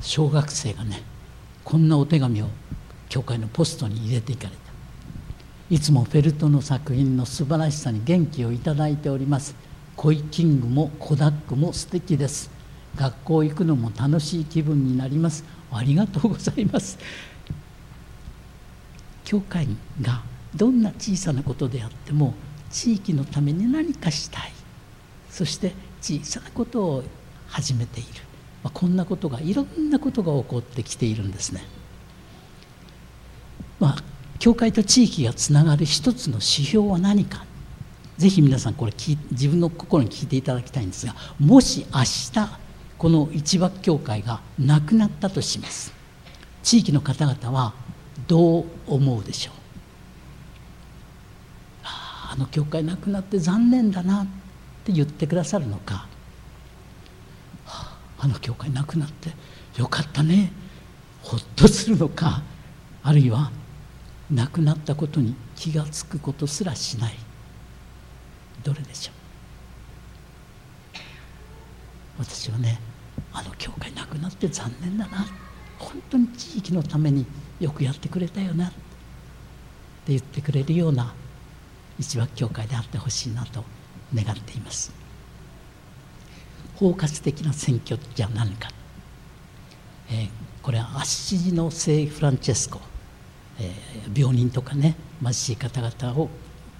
[0.00, 1.02] 小学生がね
[1.64, 2.46] こんなお手紙を
[3.08, 4.56] 教会のポストに入れていかれた。
[5.70, 9.54] いつもフェルトの作品の素晴らしさに元気をいただいております。
[9.96, 12.50] コイキングもコダックも素敵です。
[12.96, 15.44] 学校行くのも楽しい気分になります。
[15.70, 16.98] ありがとうございます。
[19.24, 19.68] 教会
[20.00, 20.22] が
[20.54, 22.32] どんな小さなことであっても
[22.70, 24.52] 地域のために何かしたい。
[25.30, 27.04] そして小さなことを
[27.46, 28.08] 始めている、
[28.68, 31.64] まあ、こんなことがいろんなことが起こってきているんですね。
[33.80, 33.96] まあ
[34.38, 37.46] 教会と地域がつながる一つの指標は何か。
[38.18, 38.92] ぜひ皆さんこれ
[39.30, 42.32] 自分の心に聞いていただきたいんですがもし明日
[42.98, 45.94] この一幕教会がなくなったとします。
[46.62, 47.72] 地域の方々は
[48.26, 49.54] どう思うでしょう？
[51.84, 54.26] あの教会なくなって残念だなっ
[54.84, 56.07] て言ってくださるのか
[58.18, 59.30] あの教会なくなって
[59.78, 60.52] よかったね。
[61.22, 62.42] ほっとするのか。
[63.02, 63.50] あるいは
[64.30, 67.14] 亡くなったことに気が付くことすらしない。
[68.64, 69.14] どれでしょう。
[72.18, 72.80] 私はね
[73.32, 75.26] あの教会なくなって残念だな。
[75.78, 77.24] 本当に地域のために
[77.60, 78.68] よくやってくれたよな。
[78.68, 78.76] って
[80.08, 81.14] 言ってくれるような
[81.98, 83.64] 一幕教会であってほしいなと
[84.14, 84.97] 願っています。
[86.78, 88.70] 包括的な選挙じゃ何か、
[90.10, 90.28] えー、
[90.62, 92.80] これはアッシジの聖フランチェスコ、
[93.58, 96.28] えー、病人とかね貧しい方々を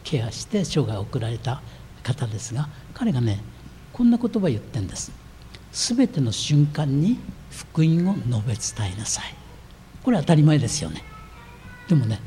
[0.05, 1.61] ケアして生涯を送られた
[2.05, 3.41] 方ですが彼がね
[3.93, 5.11] こんな言葉を言ってんです。
[5.73, 7.19] 全ての瞬間に
[7.51, 9.35] 福音を述べ伝えなさい。
[10.05, 11.03] これは当たり前ですよね。
[11.89, 12.21] でもね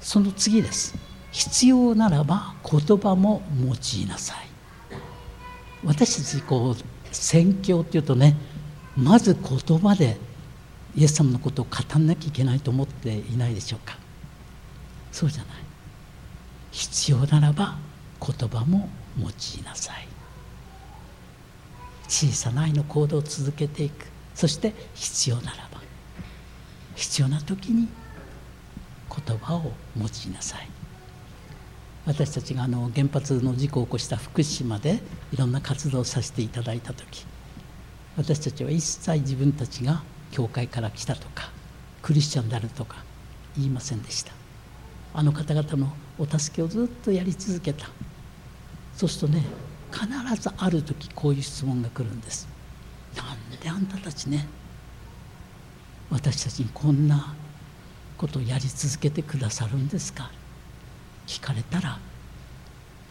[0.00, 0.94] その次です。
[1.30, 4.49] 必要ならば言葉も用いなさい。
[5.84, 8.36] 私たちこう宣教っていうとね
[8.96, 10.18] まず言葉で
[10.96, 13.96] イエス様のことを語らなきゃいけないと思っていないでしょうか。
[15.12, 15.54] そうじゃない。
[16.72, 17.76] 必要ならば
[18.20, 19.30] 言葉も用い
[19.64, 20.06] なさい。
[22.08, 24.06] 小さな愛の行動を続けていく。
[24.34, 25.80] そして必要ならば。
[26.96, 27.88] 必要な時に
[29.26, 30.79] 言葉を用いなさい。
[32.10, 34.98] 私たちがあの原発の事故を起こした福島で
[35.32, 37.24] いろんな活動をさせていただいた時
[38.16, 40.02] 私たちは一切自分たちが
[40.32, 41.52] 教会から来たとか
[42.02, 43.04] クリスチャンであるとか
[43.56, 44.32] 言いませんでした。
[45.14, 47.86] あの方々のお助けをずっとやり続けた。
[48.96, 49.44] そうするとね
[49.92, 52.48] 必ずある時こういう質問が来るんです。
[53.16, 54.48] なんであんたたちね
[56.10, 57.34] 私たちにこんな
[58.18, 60.32] ことをやり続けてくださるんですか？
[61.30, 61.96] 聞かれたら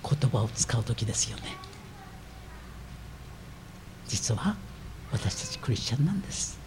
[0.03, 1.43] 言葉を使う時ですよね。
[4.09, 4.57] 実は
[5.13, 6.59] 私たちクリスチャンなんです。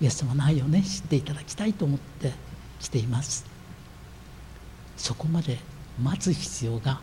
[0.00, 2.32] イエス様の愛をね知っていただきたいと思って
[2.80, 3.44] 来ています。
[4.96, 5.58] そこまで
[6.02, 7.02] 待つ必要が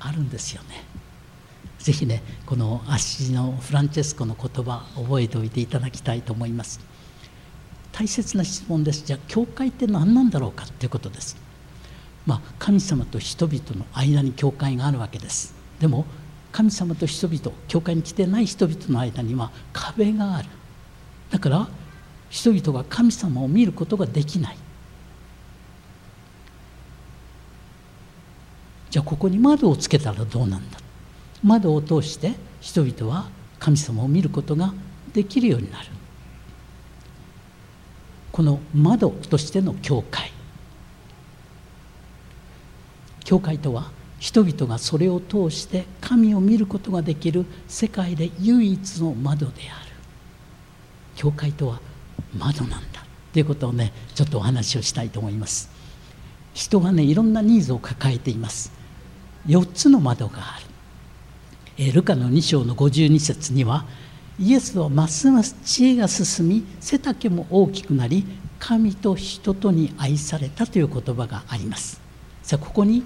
[0.00, 0.84] あるんですよね。
[1.78, 6.80] ぜひねこのアッシのフランチェスコの言葉覚えておいていただきたいと思います。
[7.92, 9.04] 大切な質問です。
[9.04, 11.43] じゃあ教会って何なんだろうかっていうことです。
[12.26, 15.54] まあ神様と人々の間に教会があるわけです。
[15.78, 16.06] でも
[16.52, 20.48] 神様と人々教会に来てない人々の間には壁がある。
[21.30, 21.68] だから
[22.30, 24.56] 人々が神様を見ることができない。
[28.90, 30.78] じゃあここに窓をつけたらどうなんだ？
[31.42, 34.72] 窓を通して人々は神様を見ることが
[35.12, 35.88] できるようになる。
[38.30, 40.32] この窓としての教会。
[43.24, 49.90] 教会とは人々がそれを通して神を見ることができる世界で唯一の窓である。
[51.16, 51.80] 教会とは
[52.38, 53.04] 窓なんだ。
[53.32, 55.70] ということをねちょっとお話をしたいと思います。
[56.54, 58.72] 人がねいろんなニーズを抱えています。
[59.46, 60.66] 4つの窓がある。
[61.76, 63.84] えルカの2章の52節には
[64.38, 68.24] イエスはますます知恵が進み背丈も大きくなり
[68.58, 72.03] 神と人とに愛されたという言葉があります。
[72.44, 73.02] さあここに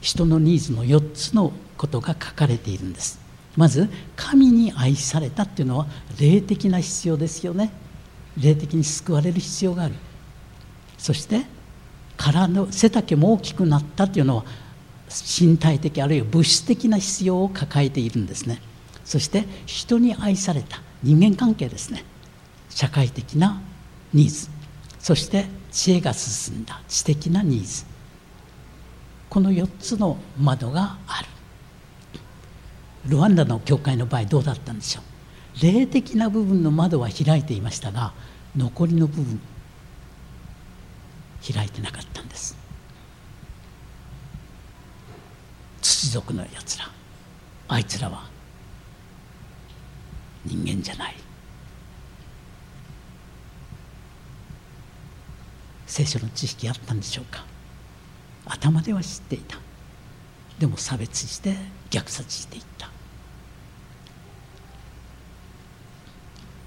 [0.00, 3.20] 人のニーズの4つのことが書かれているんです。
[3.54, 5.86] まず神に愛されたっていうのは
[6.18, 7.72] 霊的な必要ですよね。
[8.42, 9.94] 霊的に救われる必要がある。
[10.96, 11.42] そして
[12.16, 14.44] 体の背丈も大きくなったというのは
[15.38, 18.62] 身体的あるいは物質的な必要を抱えているんですね。
[19.04, 22.02] そして人に愛された人間関係ですね。
[22.70, 23.60] 社会的な
[24.14, 24.48] ニーズ。
[24.98, 27.89] そして知恵が進んだ知的なニーズ。
[29.30, 31.28] この4つの窓がある。
[33.06, 35.04] ルワンダの教会の場合どうだったんでしょう。
[35.62, 38.12] 霊的な部分の窓は開いていましたが
[38.56, 39.40] 残りの部分
[41.52, 42.56] 開いてなかったんです。
[45.80, 46.90] 土族のやつら
[47.68, 48.28] あいつらは
[50.44, 51.14] 人間じゃない。
[55.86, 57.49] 聖書の知識あったんでしょうか。
[58.46, 59.58] 頭では知っていた。
[60.58, 61.56] でも差別して
[61.90, 62.90] 虐殺していった。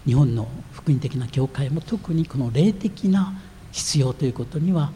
[0.06, 3.34] 日本の福音的な教会も特にこの霊的な
[3.72, 4.92] 必要ということには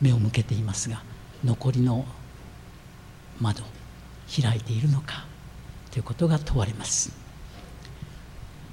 [0.00, 1.02] 目を向けていますが
[1.44, 2.04] 残りの
[3.40, 3.62] 窓
[4.42, 5.24] 開いているのか
[5.90, 7.10] ということが問われます。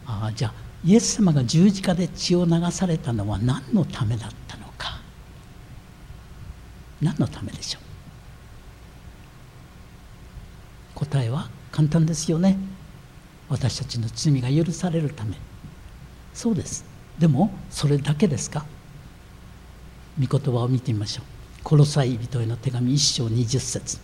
[0.06, 0.54] あじゃあ
[0.84, 4.65] イエス様が十字架で血を流されたのは何のためだったのか。
[7.02, 7.80] 何のためでしょ
[10.96, 11.00] う？
[11.00, 12.58] 答えは簡単ですよね。
[13.50, 15.36] 私たちの罪が許されるため。
[16.34, 16.86] そうです。
[17.20, 18.66] でもそれだけですか？
[20.20, 21.26] 御言葉を見てみましょう。
[21.64, 24.00] コロサイ人への手紙1章20節。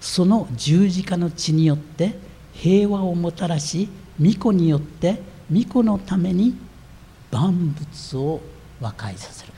[0.00, 2.16] その十字架の血によって
[2.54, 3.88] 平和をもたらし
[4.18, 6.56] 巫女によって巫女のために
[7.30, 8.40] 万物を
[8.80, 9.52] 和解させる。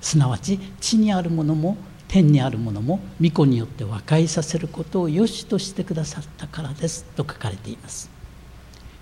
[0.00, 1.76] すなわち地にあるものも
[2.08, 8.10] 天にあるものも巫女によって和解させることを良しとしてくださったからですと書かれています。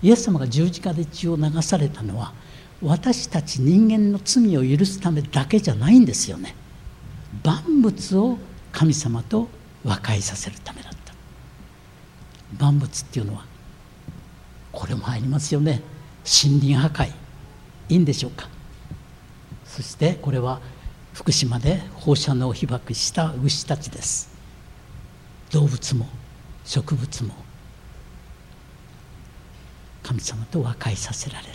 [0.01, 2.33] イエス様が十字架で血を流されたのは
[2.81, 6.55] 私たち人間の罪を許すためだけじゃないんですよね。
[7.43, 8.37] 万物を
[8.71, 9.49] 神様と
[9.83, 11.13] 和解させるためだった。
[12.57, 13.45] 万物っていうのは
[14.71, 15.81] これも入りますよね。
[16.43, 17.11] 森林破壊。
[17.89, 18.47] いいんでしょうか。
[19.65, 20.61] そしてこれは
[21.19, 24.29] 福島で放射能被爆した牛たちです。
[25.51, 26.07] 動物も
[26.63, 27.33] 植物も
[30.01, 31.53] 神様と和解させられる。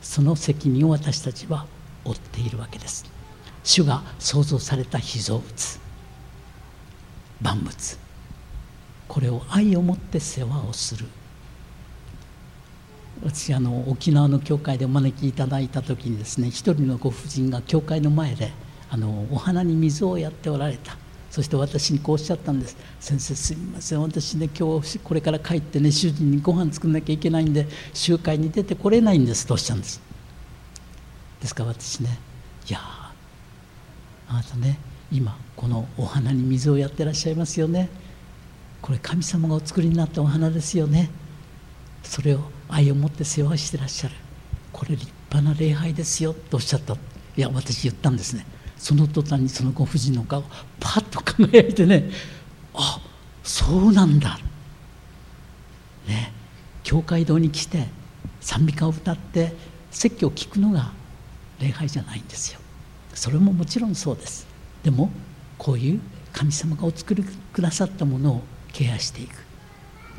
[0.00, 1.66] その責任を私たちは
[2.04, 3.04] 負っているわけです。
[3.64, 5.80] 主が創造された被造物
[7.42, 7.98] 万物。
[9.08, 11.04] これを愛を持って世話をする。
[13.22, 18.52] 私あの沖縄の教会でお招きいただいた時にですね一人のご婦人が教会の前で
[18.90, 20.96] あのお花に水をやっておられた。
[21.30, 24.00] そして私にこうおっしゃったんです「先生すみません。
[24.00, 30.00] 私ね今日これから帰ってね主人にご飯作んなきゃいけないんで集会に出てこれないんです」とおっしゃるんです。
[31.40, 32.18] ですから私ね
[32.68, 33.12] いやあ
[34.32, 34.78] なたね
[35.12, 37.90] 今このお花に水をやってらっしゃいますよね。
[38.80, 41.10] これ神様がお作りになったお花ですよね。
[42.02, 44.14] それを愛を持って世話してらっしゃる。
[44.72, 46.34] これ立派な礼拝ですよ。
[46.34, 46.94] とおっしゃった。
[46.94, 46.96] い
[47.36, 48.46] や私言ったんですね。
[48.76, 50.42] その途端にそのご婦人の顔
[50.78, 52.10] パッと輝いてね。
[52.74, 53.00] あ
[53.42, 54.38] そうなんだ。
[56.06, 56.32] ね。
[56.84, 57.88] 教会堂に来て
[58.40, 59.54] 賛美歌を歌って
[59.90, 60.92] 説教を聞くのが
[61.60, 62.60] 礼拝じゃないんですよ。
[63.14, 64.46] それももちろんそうです。
[64.82, 65.10] でも
[65.58, 66.00] こういう
[66.32, 68.42] 神様がお作りくださったものを
[68.72, 69.44] ケアしていく。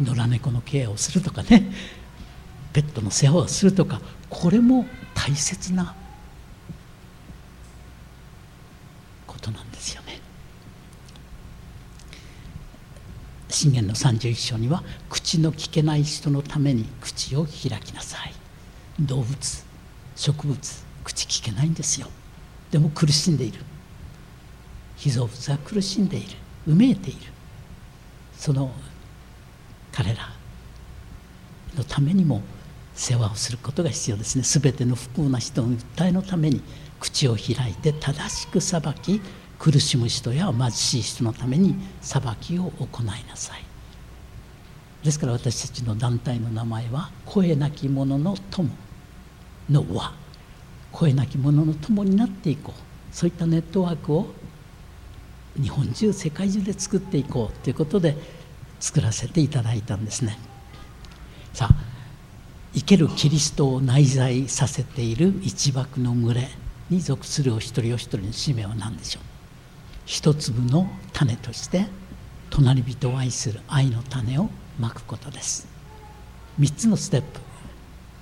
[0.02, 1.72] 野良猫のケアをするとかね。
[2.74, 5.96] ペットの世話をするとかこれも大切な
[9.26, 10.20] ことなんですよね。
[13.50, 18.34] 信玄の31章には口の聞けない人のために口を開きなさい。
[19.00, 19.66] 動物
[20.16, 22.08] 植物口聞けないんですよ。
[22.72, 23.60] でも苦しんでいる。
[24.96, 26.28] 被造物は苦しんでいる。
[26.68, 27.20] うめいている。
[28.38, 28.72] その
[29.92, 30.30] 彼ら
[31.76, 32.42] のためにも
[33.00, 34.44] 世話をすることが必要ですね。
[34.44, 36.62] 全ての不幸な人の訴えのために
[37.00, 39.22] 口を開いて正しく裁き
[39.58, 43.64] 苦しむ人や貧しい人のために裁きを行いなさい。
[45.02, 48.70] ですから私たちの団体の名前は「声なき者の友」
[49.72, 50.14] の輪
[50.92, 52.82] 声なき者の友になっていこう。
[53.16, 54.28] そういったネットワークを
[55.56, 58.18] 日本中世界中で作っていこうということで
[58.82, 60.38] 作らせていただいたんですね。
[61.54, 61.89] さあ
[62.74, 66.50] 生けるキリストを内在させている一幕の群れ
[66.90, 69.24] に属するお一人お一人の使命は何でしょう？
[70.06, 71.88] 一粒の種として
[72.50, 74.50] 隣人を愛する愛の種を
[74.80, 75.68] まくことです。
[76.60, 77.40] 3つのステップ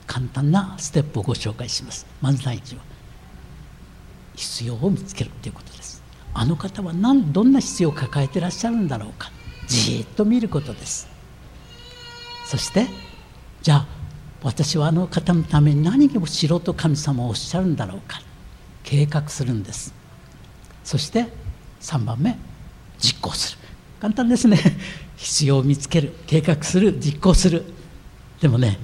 [0.06, 2.06] 簡単なステップをご紹介します。
[2.22, 2.82] まず第一は
[4.36, 6.04] 必要を見つけるということです。
[6.34, 9.32] あの方は何どんな必要を抱えていらっしゃるんだろうか。
[9.68, 11.08] じっと見ることです。
[12.46, 12.88] そして
[13.62, 13.88] じゃあ
[14.48, 18.22] 私はあの方のために何をしろと神様はおっしゃるんだろうか。
[18.82, 19.94] 計画するんです。
[20.86, 21.28] そして
[21.82, 22.38] 3番目
[22.98, 23.58] 実行する。
[24.00, 24.58] 簡単ですね。
[25.18, 26.14] 必要を見つける。
[26.28, 27.66] 計画する実行する。
[28.40, 28.80] でもね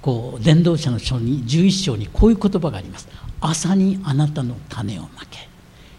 [0.00, 3.06] こう伝道者の書に11章にこういう言葉があります。
[3.40, 5.48] 朝にあなたの種をまけ。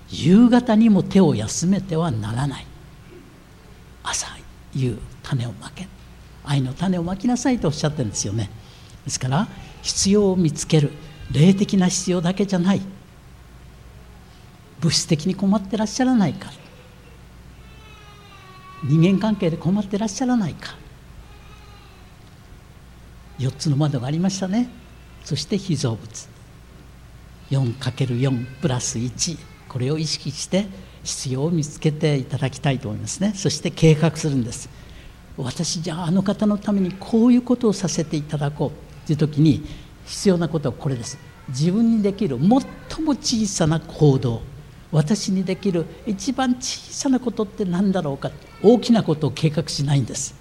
[0.10, 2.66] 夕方にも手を休めてはならない。
[4.04, 4.28] 朝
[4.76, 5.88] 夕種をまけ。
[6.44, 8.50] 愛の種をまきなさいとおっしゃってるんですよね。
[9.06, 9.48] ですから
[9.82, 10.92] 必要を見つける。
[11.32, 12.82] 霊的な必要だけじゃない。
[14.80, 16.52] 物質的に困ってらっしゃらないか。
[18.84, 20.76] 人間関係で困ってらっしゃらないか。
[23.40, 24.70] 4つの窓がありましたね。
[25.24, 26.30] そして被造物。
[27.50, 29.38] 4×4 プラス1
[29.68, 30.66] これを意識して
[31.04, 33.34] 必要を見つけていただきたいと思いますね。
[33.36, 34.70] そして計画するんです。
[35.36, 38.93] 私じゃああの方のためにこういうことをさせていただこう。
[39.06, 39.66] という時に
[40.06, 41.18] 必要なことはこれです。
[41.50, 44.42] 自分にできる最も小さな行動
[44.92, 48.32] 私にできる一番小さなことって何だろうか
[48.62, 50.36] 大きなことを計画しないんです。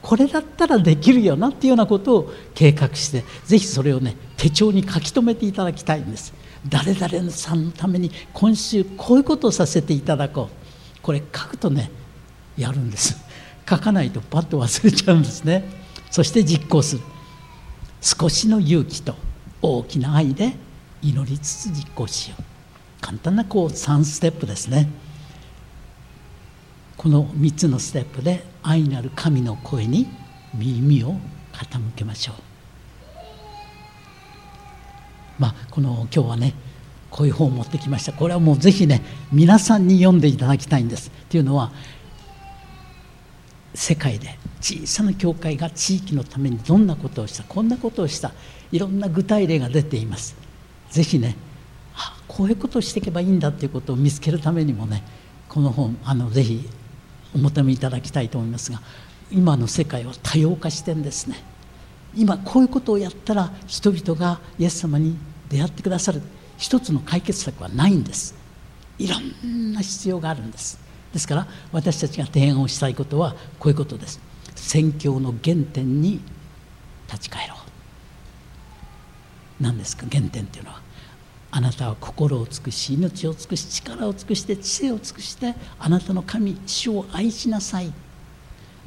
[0.00, 6.32] これだったらできるよなっていうようなことを計画してぜひそれをね手帳に書き留めていただきたいんです。
[6.68, 11.02] 誰々さんのために今週こういうことをさせていただこう。
[11.02, 11.90] これ書くとね
[12.56, 13.16] やるんです。
[13.68, 15.64] 書かないとパッと忘れちゃうんですね。
[16.10, 17.02] そして実行する。
[18.00, 19.14] 少しの勇気と
[19.60, 20.54] 大きな愛で
[21.02, 22.42] 祈りつつ実行しよう。
[23.00, 24.88] 簡単なこう3ステップですね。
[26.96, 30.08] この3つのステップで愛なる神の声に
[30.54, 31.14] 耳を
[31.52, 32.34] 傾けましょう。
[35.38, 36.54] まあこの今日はね
[37.10, 38.12] こういう本を持ってきました。
[38.12, 41.08] これはもうぜひね皆さんに読んでいただきたいんです。
[41.08, 41.72] っていうのは
[43.78, 48.32] 世界で小さな教会が地域のためにどんなことをしたこんなことをした
[48.72, 50.36] いろんな具体例が出ています。
[50.90, 51.36] ぜひね
[51.94, 55.04] あこういうことをしていけばいいんだっていうことを見つけるためにもね
[55.48, 56.68] この本あのぜひ
[57.32, 58.82] お求めいただきたいと思いますが
[59.30, 61.36] 今の世界は多様化してんですね。
[62.16, 65.16] 今こういうことをやったら人々がイエス様に
[65.48, 66.20] 出会ってくださる。
[66.58, 68.34] 一つの解決策はないんです。
[68.98, 70.87] いろんな必要があるんです。
[71.12, 74.20] ですから私たちが提案をしたいことはこういうことです。
[74.54, 76.20] 宣教の原点に
[77.06, 77.58] 立ち返ろう。
[79.60, 80.80] 何ですか原点っていうのは
[81.50, 87.92] あなたは心を尽くし命を尽くし力を尽くして知性を尽くしてあなたの神主を愛しなさい。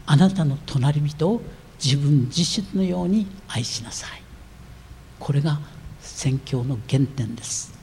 [0.05, 1.41] あなたの隣人を
[1.84, 4.22] 自分自身のように愛しなさい。
[5.19, 5.59] これが
[5.99, 7.74] 宣教の原点です。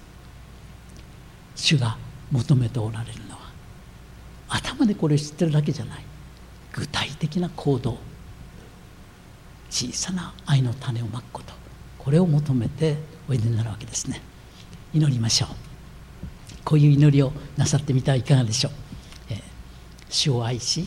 [1.56, 1.98] 主が
[2.30, 3.27] 求めておられる
[4.48, 6.04] 頭でこれ知ってるだけじゃない。
[6.72, 7.98] 具体的な行動。
[9.70, 11.52] 小さな愛の種をまくこと。
[11.98, 12.96] これを求めて
[13.28, 14.22] おいでになるわけですね。
[14.94, 15.48] 祈りましょう。
[16.64, 18.72] こういう祈りをなさってみてはいかがでしょう、
[19.30, 19.40] えー、
[20.10, 20.86] 主を愛し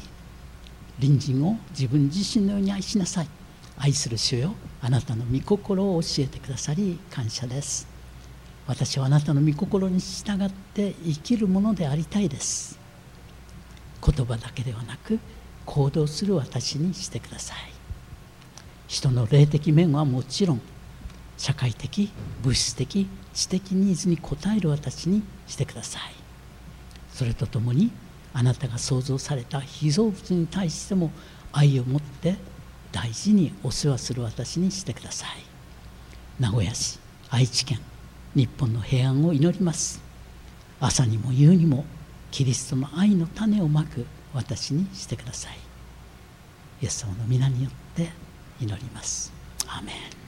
[0.99, 3.27] 隣人を自分自身のように愛しなさい。
[3.77, 7.87] 愛する主よあなたの御心を教えてくださり感謝です。
[8.67, 12.80] 私はあなたの御心に従って生きるものでありたいです。
[14.03, 15.19] 言葉だけではなく
[15.65, 17.57] 行動する私にしてください。
[18.87, 20.61] 人の霊的面はもちろん
[21.37, 22.11] 社会的
[22.43, 26.01] 物質的知的ニーズに応える私にしてください。
[27.13, 27.91] それとともに
[28.33, 31.11] あなたが創造された被造物に対しても
[31.51, 32.35] 愛を持って
[32.91, 35.29] 大事にお世話する私にしてください。
[36.39, 36.99] 名古屋市
[37.29, 37.79] 愛知県
[38.35, 40.01] 日本の平安を祈ります。
[40.79, 41.85] 朝にも夕にも
[42.31, 45.57] キリストの愛の種をまく私にしてください。
[46.81, 48.09] イエス様の皆によって
[48.59, 49.31] 祈ります。
[49.67, 50.20] アメン。